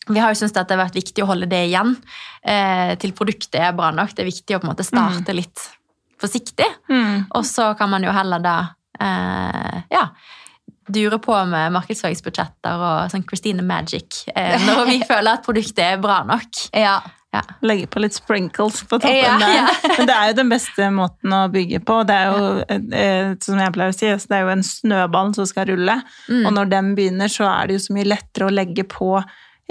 [0.10, 1.96] vi har jo syntes at det har vært viktig å holde det igjen
[2.44, 4.12] eh, til produktet er bra nok.
[4.16, 5.62] Det er viktig å på en måte starte litt
[6.20, 6.68] forsiktig.
[6.92, 7.26] Mm.
[7.36, 8.56] Og så kan man jo heller da
[9.00, 10.04] eh, ja,
[10.92, 16.02] dure på med markedsføringsbudsjetter og sånn Christine Magic eh, når vi føler at produktet er
[16.04, 16.66] bra nok.
[16.76, 16.98] Ja.
[17.66, 19.70] Legge på litt sprinkles på toppen Ja, der.
[19.98, 22.00] Men det er jo den beste måten å bygge på.
[22.08, 25.34] Det er jo, eh, som jeg pleier å si, altså, det er jo en snøball
[25.38, 25.98] som skal rulle.
[26.30, 26.46] Mm.
[26.46, 29.16] Og når den begynner, så er det jo så mye lettere å legge på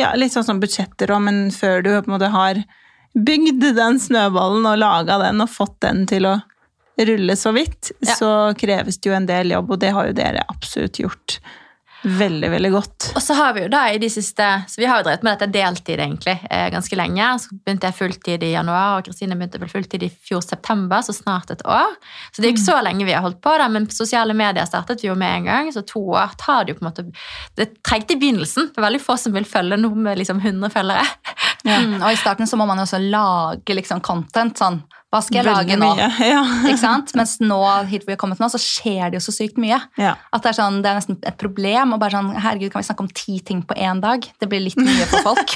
[0.01, 2.63] ja, litt sånn som budsjetter òg, men før du på en måte har
[3.13, 6.39] bygd den snøballen og laga den og fått den til å
[7.03, 8.15] rulle så vidt, Ja.
[8.17, 11.39] så kreves det jo en del jobb, og det har jo dere absolutt gjort
[12.03, 13.09] veldig, veldig godt.
[13.17, 15.37] Og så har vi jo da i de siste Så vi har jo drevet med
[15.37, 17.29] dette deltid egentlig eh, ganske lenge.
[17.43, 21.15] Så begynte jeg fulltid i januar, og Kristine begynte vel fulltid i fjor september, så
[21.17, 21.95] snart et år.
[22.31, 24.69] Så det er jo ikke så lenge vi har holdt på, da, men sosiale medier
[24.69, 27.07] startet vi jo med en gang, så to år tar det jo på en måte
[27.57, 28.73] Det er tregt i begynnelsen.
[28.73, 31.07] Det er veldig få som vil følge noe med liksom 100 følgere.
[31.63, 34.59] Mm, og i starten så må man jo også lage liksom content.
[34.59, 34.81] Sånn,
[35.13, 35.89] hva skal jeg Veldig lage nå?
[35.93, 36.41] mye, Ja.
[36.65, 37.11] Ikke sant?
[37.19, 37.59] Mens nå,
[37.91, 39.77] hit hvor vi har kommet nå, så skjer det jo så sykt mye.
[40.01, 40.15] Ja.
[40.33, 41.93] At det er, sånn, det er nesten et problem.
[41.93, 44.25] og bare sånn, herregud, Kan vi snakke om ti ting på én dag?
[44.41, 45.53] Det blir litt mye for folk.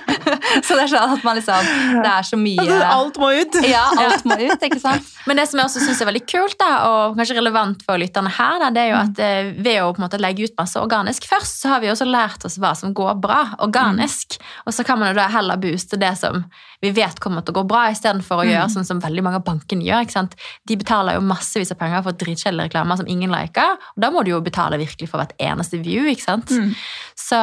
[0.66, 1.68] så det er sånn at man liksom
[2.00, 3.58] Det er så mye Altså, alt må ut!
[3.68, 5.12] Ja, alt må ut, ikke sant?
[5.28, 8.32] Men det som jeg også synes er veldig kult, da, og kanskje relevant for lytterne
[8.32, 10.78] her, da, det er jo at eh, ved å på en måte legge ut masse
[10.80, 14.38] organisk først, så har vi også lært oss hva som går bra organisk.
[14.64, 16.46] Og så kan man jo da heller booste det som
[16.82, 19.44] vi vet kommer til å gå bra, istedenfor å gjøre sånn som veldig mange av
[19.46, 20.04] bankene gjør.
[20.06, 20.36] ikke sant?
[20.68, 24.24] De betaler jo massevis av penger for dritkjedelige reklamer som ingen liker, og da må
[24.24, 26.04] du jo betale virkelig for hvert eneste view.
[26.10, 26.50] ikke sant?
[26.50, 26.74] Mm.
[27.14, 27.40] Så,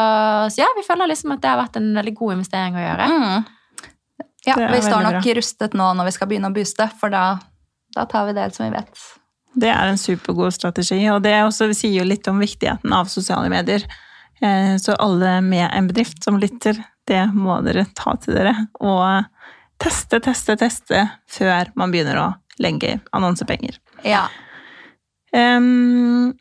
[0.54, 3.10] så ja, vi føler liksom at det har vært en veldig god investering å gjøre.
[3.10, 3.44] Mm.
[4.46, 7.26] Ja, Vi står nok nok rustet nå når vi skal begynne å booste, for da,
[7.96, 9.04] da tar vi det som vi vet.
[9.54, 13.52] Det er en supergod strategi, og det også sier jo litt om viktigheten av sosiale
[13.54, 13.86] medier.
[14.42, 16.80] Eh, Så alle med en bedrift som lytter,
[17.10, 18.56] det må dere ta til dere.
[18.84, 19.26] Og
[19.84, 22.30] teste, teste, teste før man begynner å
[22.64, 23.80] legge annonsepenger.
[24.08, 24.28] Ja.
[25.34, 26.34] Um,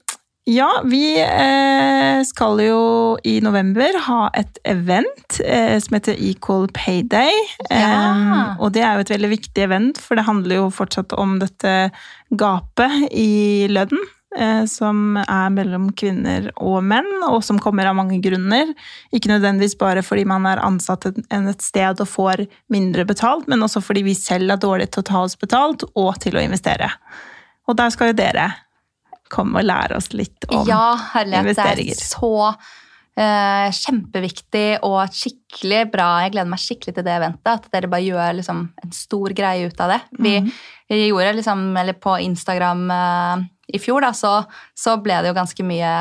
[0.45, 2.79] ja, vi eh, skal jo
[3.23, 7.31] i november ha et event eh, som heter Equal Payday.
[7.71, 8.57] Ja.
[8.59, 11.93] og det er jo et veldig viktig event, for det handler jo fortsatt om dette
[12.35, 14.03] gapet i lønn.
[14.37, 18.73] Eh, Som er mellom kvinner og menn, og som kommer av mange grunner.
[19.13, 23.63] Ikke nødvendigvis bare fordi man er ansatt enn et sted og får mindre betalt, men
[23.63, 26.91] også fordi vi selv er dårlige til å ta oss betalt og til å investere.
[27.69, 28.51] Og der skal jo dere
[29.33, 31.57] komme og lære oss litt om Ja, herlighet.
[31.57, 32.55] Det er så
[33.17, 36.09] eh, kjempeviktig og skikkelig bra.
[36.25, 37.49] Jeg gleder meg skikkelig til det eventet.
[37.53, 40.01] At dere bare gjør liksom, en stor greie ut av det.
[40.19, 40.53] Vi, Mhm.
[40.89, 44.45] vi gjorde liksom, eller på Instagram eh, i fjor, da, så,
[44.75, 45.93] så ble det jo ganske mye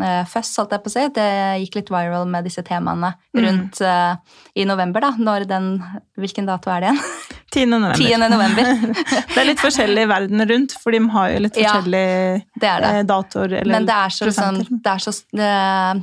[0.00, 1.04] uh, føss, holdt jeg på å si.
[1.16, 1.28] Det
[1.64, 3.42] gikk litt viral med disse temaene Mhm.
[3.46, 4.16] rundt uh,
[4.54, 5.10] i november, da.
[5.18, 5.70] Når den
[6.20, 7.02] Hvilken dato er det igjen?
[7.50, 7.66] 10.
[7.66, 7.96] november.
[7.98, 8.28] 10.
[8.30, 8.94] november.
[9.34, 12.80] det er litt forskjellig verden rundt, for de har jo litt Ja, forskjellige Det er
[12.84, 12.90] det.
[13.00, 16.02] eh, datoer eller Men det er så, sånn, det er så uh,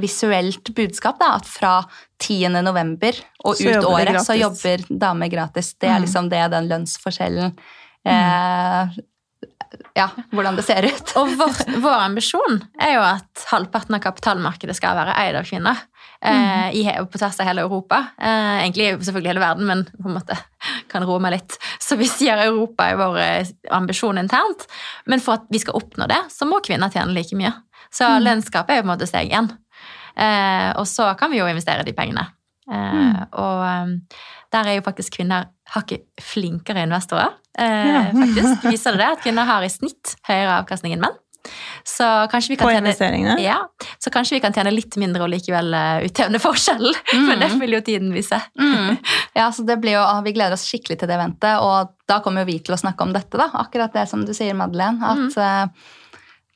[0.00, 1.74] visuelt budskap da, at fra
[2.22, 2.48] 10.
[2.64, 3.12] november
[3.44, 5.74] og Så ut året så jobber damer gratis.
[5.78, 6.04] Det er Mm.
[6.06, 7.52] liksom det, den lønnsforskjellen
[8.06, 8.88] eh,
[9.94, 11.12] Ja, hvordan det ser ut.
[11.20, 15.86] Og vår, vår ambisjon er jo at halvparten av kapitalmarkedet skal være eid av kvinner.
[16.22, 18.02] Eh, i, på tvers av hele Europa.
[18.20, 20.36] Eh, egentlig selvfølgelig hele verden, men på en måte
[20.92, 21.56] kan roe meg litt.
[21.80, 24.66] så vi sier Europa er vår eh, ambisjon internt.
[25.06, 27.54] Men for at vi skal oppnå det, så må kvinner tjene like mye.
[27.90, 28.22] Så Mm.
[28.26, 29.48] lønnsgapet er jo på en måte steg én.
[30.16, 32.26] Eh, og så kan vi jo investere de pengene.
[32.70, 33.16] Mm.
[33.32, 33.98] Og
[34.52, 37.34] der er jo faktisk kvinner hakket flinkere investorer.
[37.58, 41.18] Eh, faktisk viser det det at kvinner har i snitt høyere avkastning enn menn.
[41.88, 43.56] Så kanskje vi kan tjene ja,
[43.98, 46.98] så kanskje vi kan tjene litt mindre og likevel eh, utjevne forskjellen.
[47.26, 48.40] Men det vil jo tiden vise.
[48.60, 48.98] Mm.
[49.38, 52.42] Ja, så det blir jo, Vi gleder oss skikkelig til det eventet, og da kommer
[52.42, 53.38] jo vi til å snakke om dette.
[53.38, 54.98] da, Akkurat det som du sier, Madeleine.
[55.06, 55.86] At eh,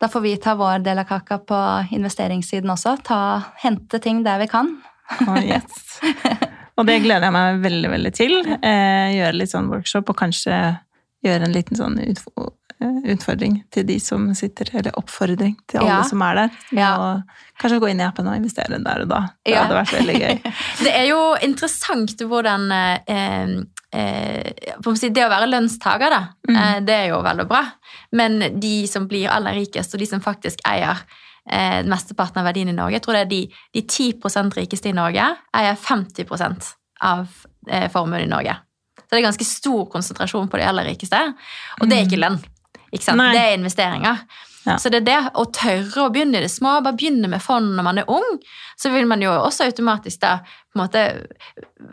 [0.02, 1.60] da får vi ta vår del av kaka på
[1.96, 2.98] investeringssiden også.
[3.06, 3.20] Ta,
[3.62, 4.74] hente ting der vi kan.
[5.22, 6.50] Å, yes.
[6.76, 8.32] Og det gleder jeg meg veldig, veldig til.
[8.58, 10.56] Eh, gjøre litt sånn workshop, og kanskje
[11.24, 16.02] gjøre en liten sånn eh, utfordring til de som sitter, eller oppfordring til alle Ja.
[16.08, 16.50] som er der.
[16.72, 16.90] Ja.
[16.98, 17.22] Og
[17.62, 19.20] kanskje gå inn i appen og investere der og da.
[19.44, 19.62] Det Ja.
[19.64, 20.42] hadde vært veldig gøy.
[20.84, 23.62] Det er jo interessant hvordan eh,
[23.94, 26.56] eh, si, Det å være lønnstaker, da, Mm.
[26.56, 27.62] eh, det er jo veldig bra.
[28.12, 30.98] Men de som blir aller rikest, og de som faktisk eier
[31.50, 33.42] eh, mesteparten av verdien i Norge, jeg tror det er de,
[33.74, 35.26] de 10% rikeste i Norge
[35.56, 36.72] eier 50%
[37.04, 37.28] av
[37.68, 38.56] eh, formuen i Norge.
[39.04, 41.20] Så det er ganske stor konsentrasjon på de aller rikeste.
[41.80, 42.40] Og det er ikke lønn.
[42.94, 43.12] Ikke?
[43.12, 44.22] Det er investeringer.
[44.64, 44.78] Ja.
[44.80, 47.74] Så det er det å tørre å begynne i det små, bare begynne med fond
[47.76, 48.38] når man er ung,
[48.80, 51.02] så vil man jo også automatisk da på en måte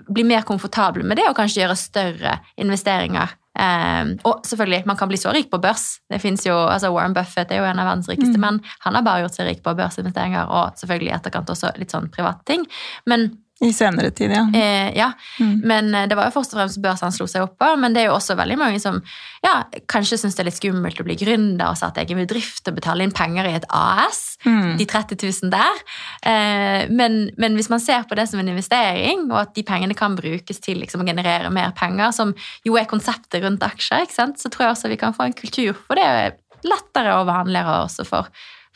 [0.07, 3.35] bli mer komfortabel med det og kanskje gjøre større investeringer.
[3.59, 5.99] Eh, og selvfølgelig, man kan bli så rik på børs.
[6.09, 8.41] Det finnes jo, altså Warren Buffett er jo en av verdens rikeste Mm.
[8.41, 8.61] menn.
[8.85, 12.09] Han har bare gjort seg rik på børsinvesteringer og selvfølgelig i etterkant også litt sånn
[12.11, 12.65] private ting.
[13.05, 14.47] Men I senere tid, ja.
[14.57, 15.61] Eh, ja, Mm.
[15.69, 17.93] men eh, det var jo først og fremst børs han slo seg opp på, men
[17.93, 18.97] det er jo også veldig mange som
[19.45, 22.75] ja, kanskje syns det er litt skummelt å bli gründer og starte egen bedrift og
[22.79, 24.37] betale inn penger i et AS.
[24.45, 24.77] Mm.
[24.79, 25.81] De 30 000 der.
[26.25, 29.97] Eh, men, men hvis man ser på det som en investering, og at de pengene
[29.97, 32.33] kan brukes til liksom, å generere mer penger, som
[32.65, 35.97] jo er konseptet rundt aksjer, så tror jeg også vi kan få en kultur for
[36.01, 38.27] det er lettere og vanligere også for,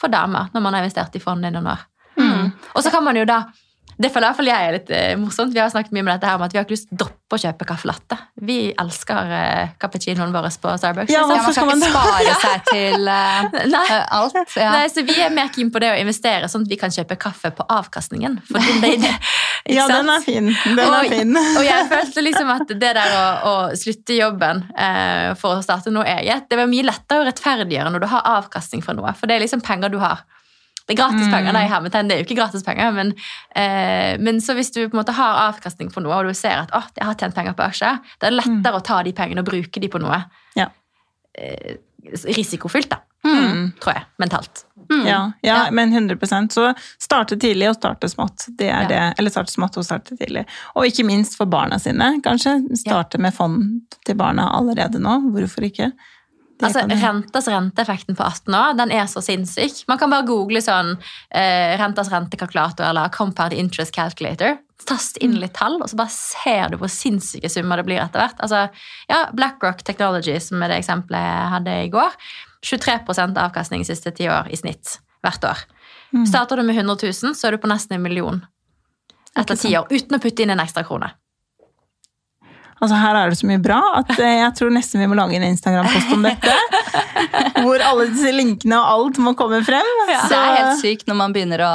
[0.01, 1.83] for damer når man har investert i fond i noen år.
[2.17, 2.51] Mm.
[2.73, 3.43] Og så kan man jo da
[3.97, 5.53] det føler fall jeg er litt eh, morsomt.
[5.55, 6.99] Vi har snakket mye om dette her om at vi har ikke lyst til å
[7.05, 8.17] droppe å kjøpe caffè latte.
[8.47, 11.13] Vi elsker eh, cappuccinoen vår på Starbucks.
[11.13, 13.83] Ja, man skal ikke spare seg til uh, Nei.
[13.95, 14.37] eh, alt.
[14.59, 14.73] Ja.
[14.75, 17.17] Nei, så vi er mer keen på det å investere, sånn at vi kan kjøpe
[17.23, 18.39] kaffe på avkastningen.
[18.51, 18.93] Det,
[19.75, 20.51] Ja, den er fin.
[20.53, 21.31] Den er Og- fin.
[21.57, 25.89] Og jeg følte liksom at det der å, å slutte jobben eh, for å starte
[25.93, 29.15] noe eget, det var mye lettere å rettferdiggjøre når du har avkastning fra noe.
[29.17, 30.21] For det er liksom penger du har.
[30.87, 31.53] Det er gratis penger, Mm.
[31.53, 33.13] nei, hermetegn, det er jo ikke gratis penger, men,
[33.55, 36.59] eh, men så hvis du på en måte har avkastning på noe, og du ser
[36.61, 39.39] at åh, jeg har tjent penger på aksjer, det er lettere å ta de pengene
[39.39, 40.23] og bruke de på noe
[40.55, 40.67] Ja.
[41.37, 41.77] eh,
[42.37, 43.73] risikofylt, da, Mm.
[43.81, 44.65] tror jeg, mentalt.
[44.87, 45.05] Mm.
[45.07, 45.71] Ja, ja, Ja.
[45.71, 48.45] men 100% Så starte tidlig og starte smått.
[48.55, 48.87] Det er Ja.
[48.87, 49.15] det.
[49.17, 50.45] Eller starte smått og starte tidlig.
[50.75, 52.69] Og ikke minst for barna sine, kanskje.
[52.77, 55.31] Starte med fond til barna allerede nå.
[55.33, 55.91] Hvorfor ikke?
[56.63, 59.81] Altså, Rentas renteeffekten på 18 år den er så sinnssyk.
[59.89, 60.93] Man kan bare google sånn
[61.35, 64.55] eh, rentas rentekalkulator eller compound interest calculator.
[64.87, 68.23] Tast inn litt tall, og så bare ser du hvor sinnssyke summer det blir etter
[68.23, 68.39] hvert.
[68.43, 68.65] Altså,
[69.11, 72.17] ja, BlackRock Technology, som er det eksempelet jeg hadde i går,
[72.65, 75.67] 23% avkastning de siste ti år i snitt hvert år.
[76.15, 76.23] Mm.
[76.29, 78.43] Starter du med 100 000, så er du på nesten en million
[79.35, 81.09] etter ti år, uten å putte inn en ekstra krone.
[82.81, 85.37] Altså, her er det så mye bra at eh, jeg tror nesten vi må lage
[85.37, 86.55] en Instagram-post om dette.
[87.63, 89.91] hvor alle disse linkene og alt må komme frem.
[90.09, 91.73] Det er helt sykt når man begynner å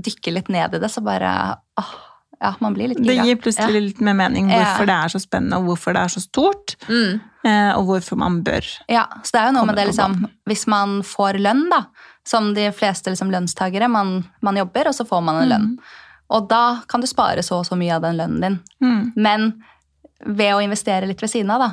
[0.00, 1.32] dykke litt ned i det, så bare
[1.80, 1.92] åh,
[2.40, 3.10] Ja, man blir litt gira.
[3.18, 4.90] det gir plutselig litt mer mening hvorfor Ja.
[4.90, 6.76] det er så spennende, og hvorfor det er så stort.
[6.88, 7.20] Mm.
[7.44, 8.64] eh, Og hvorfor man bør.
[8.88, 11.84] Ja, så det er jo noe med det liksom Hvis man får lønn, da,
[12.24, 15.66] som de fleste liksom, lønnstagere, man, man jobber, og så får man en lønn.
[16.30, 18.58] Og da kan du spare så og så mye av den lønnen din.
[18.84, 19.12] Mm.
[19.16, 19.50] Men
[20.26, 21.70] ved å investere litt ved siden av, da,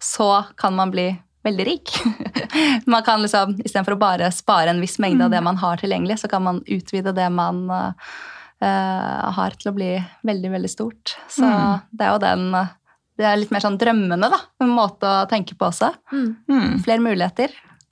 [0.00, 1.08] så kan man bli
[1.44, 1.90] veldig rik.
[2.92, 6.18] man kan liksom, Istedenfor å bare spare en viss mengde av det man har tilgjengelig,
[6.22, 8.10] så kan man utvide det man eh,
[8.60, 9.88] eh, har til å bli
[10.28, 11.16] veldig, veldig stort.
[11.32, 11.80] Så Mm.
[11.90, 12.52] det er jo den
[13.20, 14.38] Det er litt mer sånn drømmende, da.
[14.64, 15.90] En måte å tenke på også.
[16.12, 16.28] Mm.
[16.48, 16.78] Mm.
[16.84, 17.50] Flere muligheter.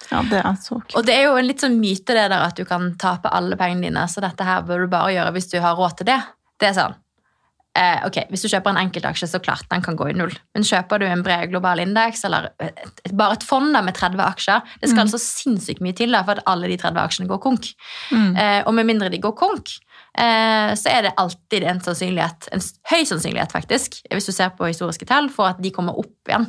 [0.09, 0.95] Ja, det er så kult.
[0.97, 3.57] Og det er jo en litt sånn myte det der at du kan tape alle
[3.61, 6.17] pengene dine, så dette her bør du bare gjøre hvis du har råd til det.
[6.59, 6.97] Det er sånn.
[7.79, 10.33] Eh, ok, Hvis du kjøper en enkeltaksje, så klart den kan gå i null.
[10.57, 14.19] Men kjøper du en bred global indeks eller et, bare et fond da med 30
[14.25, 15.05] aksjer, det skal Mm.
[15.07, 17.69] altså sinnssykt mye til da for at alle de 30 aksjene går konk.
[18.11, 18.33] Mm.
[18.37, 19.77] Eh, og med mindre de går konk,
[20.19, 22.61] eh, så er det alltid en sannsynlighet, en
[22.91, 26.49] høy sannsynlighet faktisk, hvis du ser på historiske tall, for at de kommer opp igjen.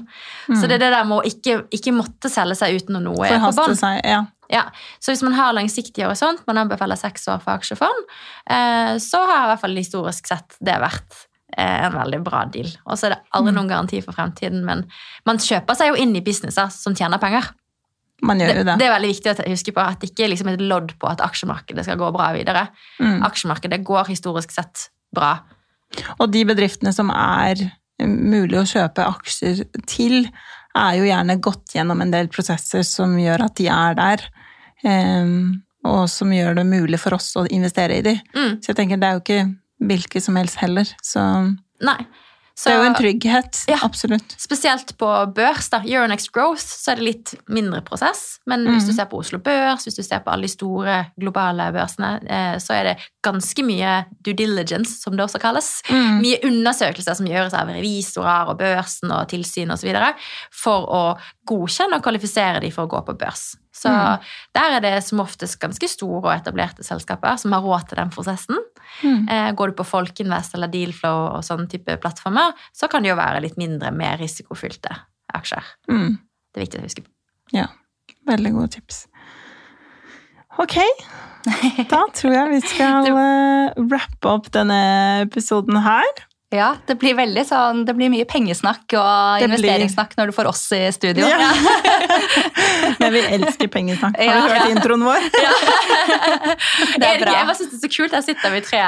[0.49, 3.37] Så det er det der med å ikke, ikke måtte selge seg uten noe er
[3.39, 3.77] på bånn.
[4.03, 4.25] Ja.
[4.49, 4.65] Ja,
[4.97, 8.05] så hvis man har langsiktig horisont, man anbefaler seks år for aksjefond,
[8.49, 11.19] eh, så har i hvert fall historisk sett det vært
[11.53, 12.71] eh, en veldig bra deal.
[12.87, 14.87] Og så er det aldri noen garanti for fremtiden, men
[15.29, 17.51] man kjøper seg jo inn i businesser som tjener penger.
[18.25, 18.77] Man gjør Det, jo det.
[18.81, 21.07] det er veldig viktig å huske på at det ikke er liksom et lodd på
[21.07, 22.65] at aksjemarkedet skal gå bra videre.
[22.99, 23.21] Mm.
[23.29, 25.37] Aksjemarkedet går historisk sett bra.
[26.19, 27.61] Og de bedriftene som er
[28.03, 30.27] mulig å kjøpe aksjer til,
[30.81, 34.29] er jo gjerne gått gjennom en del prosesser som gjør at de er der.
[34.83, 38.15] em, og som gjør det mulig for oss å investere i de.
[38.35, 38.59] Mm.
[38.59, 39.43] Så jeg tenker det er jo ikke
[39.89, 40.89] hvilke som helst heller.
[41.03, 41.23] Så
[41.79, 41.99] Nei.
[42.59, 43.57] Så, det er jo en trygghet.
[43.71, 43.77] Ja.
[43.87, 44.33] Absolutt.
[44.35, 48.39] Spesielt på børs, da, Euronext Growth, så er det litt mindre prosess.
[48.51, 48.89] Men hvis Mm.
[48.89, 52.57] du ser på Oslo Børs, hvis du ser på alle de store globale børsene, eh,
[52.59, 53.93] så er det ganske mye
[54.25, 55.81] due diligence, som det også kalles.
[55.89, 56.19] Mm.
[56.19, 59.95] Mye undersøkelser som gjøres av revisorer og børsen og tilsyn osv.
[60.51, 63.55] for å godkjenne og kvalifisere de for å gå på børs.
[63.79, 64.25] Så Mm.
[64.57, 68.09] der er det som oftest ganske store og etablerte selskaper som har råd til den
[68.11, 68.57] prosessen.
[69.03, 69.29] Mm.
[69.29, 73.19] Eh, går du på Folkinvest eller Dealflow og sånne type plattformer, så kan det jo
[73.19, 74.91] være litt mindre, mer risikofylte
[75.33, 75.63] aksjer.
[75.89, 76.17] Mm.
[76.53, 77.11] Det er viktig å huske på.
[77.55, 77.67] Ja,
[78.27, 79.05] veldig gode tips.
[80.59, 80.75] Ok,
[81.89, 84.79] da tror jeg vi skal rappe wrappe opp denne
[85.23, 86.09] episoden her.
[86.49, 90.33] Ja, det blir veldig sånn, det blir mye pengesnakk og Det blir- investeringssnakk når du
[90.33, 91.27] får oss i studio.
[91.29, 91.51] Ja.
[92.99, 94.17] Men vi elsker pengesnakk.
[94.17, 94.47] Har Ja.
[94.47, 95.27] du hørt introen vår?
[96.99, 97.33] Det er bra.
[97.35, 98.11] jeg jeg synes det er så kult.
[98.15, 98.79] Der sitter vi tre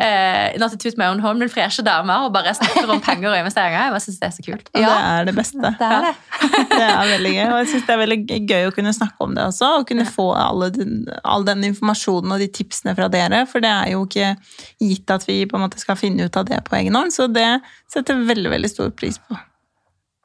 [0.00, 3.36] eh, not to my own home, noen freshe damer og bare snakker om penger og
[3.42, 3.82] investeringer.
[3.86, 4.70] Jeg bare synes det er så kult.
[4.74, 4.80] Ja.
[4.80, 5.72] det er det beste.
[5.78, 6.14] Det er det.
[6.72, 7.44] Det er veldig gøy.
[7.52, 10.06] Og jeg synes det er veldig gøy å kunne snakke om det også, og kunne
[10.08, 10.26] få
[10.74, 14.32] den, all den informasjonen og de tipsene fra dere, for det er jo ikke
[14.80, 17.26] gitt at vi på en måte skal finne ut av det på egen hånd, så
[17.26, 17.48] det
[17.90, 19.38] setter jeg veldig, veldig stor pris på.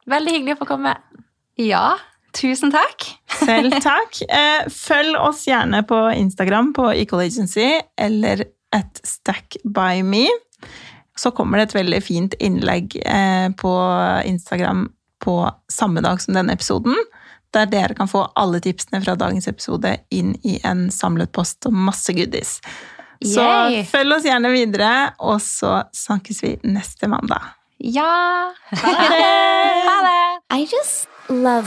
[0.08, 0.94] Veldig hyggelig å få komme.
[1.58, 1.96] Ja,
[2.36, 3.08] tusen takk.
[3.40, 4.20] Selv takk.
[4.28, 10.26] Eh, Følg oss gjerne på Instagram på Equal Agency eller at stackbyme.
[11.18, 13.74] Så kommer det et veldig fint innlegg eh, på
[14.28, 14.86] Instagram
[15.24, 16.94] på samme dag som denne episoden,
[17.50, 21.74] der dere kan få alle tipsene fra dagens episode inn i en samlet post og
[21.74, 22.58] masse goodies.
[23.24, 23.84] Så Yay.
[23.90, 27.54] følg oss gjerne videre, og så snakkes vi neste mandag.
[27.78, 28.52] Ja.
[28.70, 29.24] Ha det!
[29.88, 30.60] Ha det.
[30.60, 31.66] I just love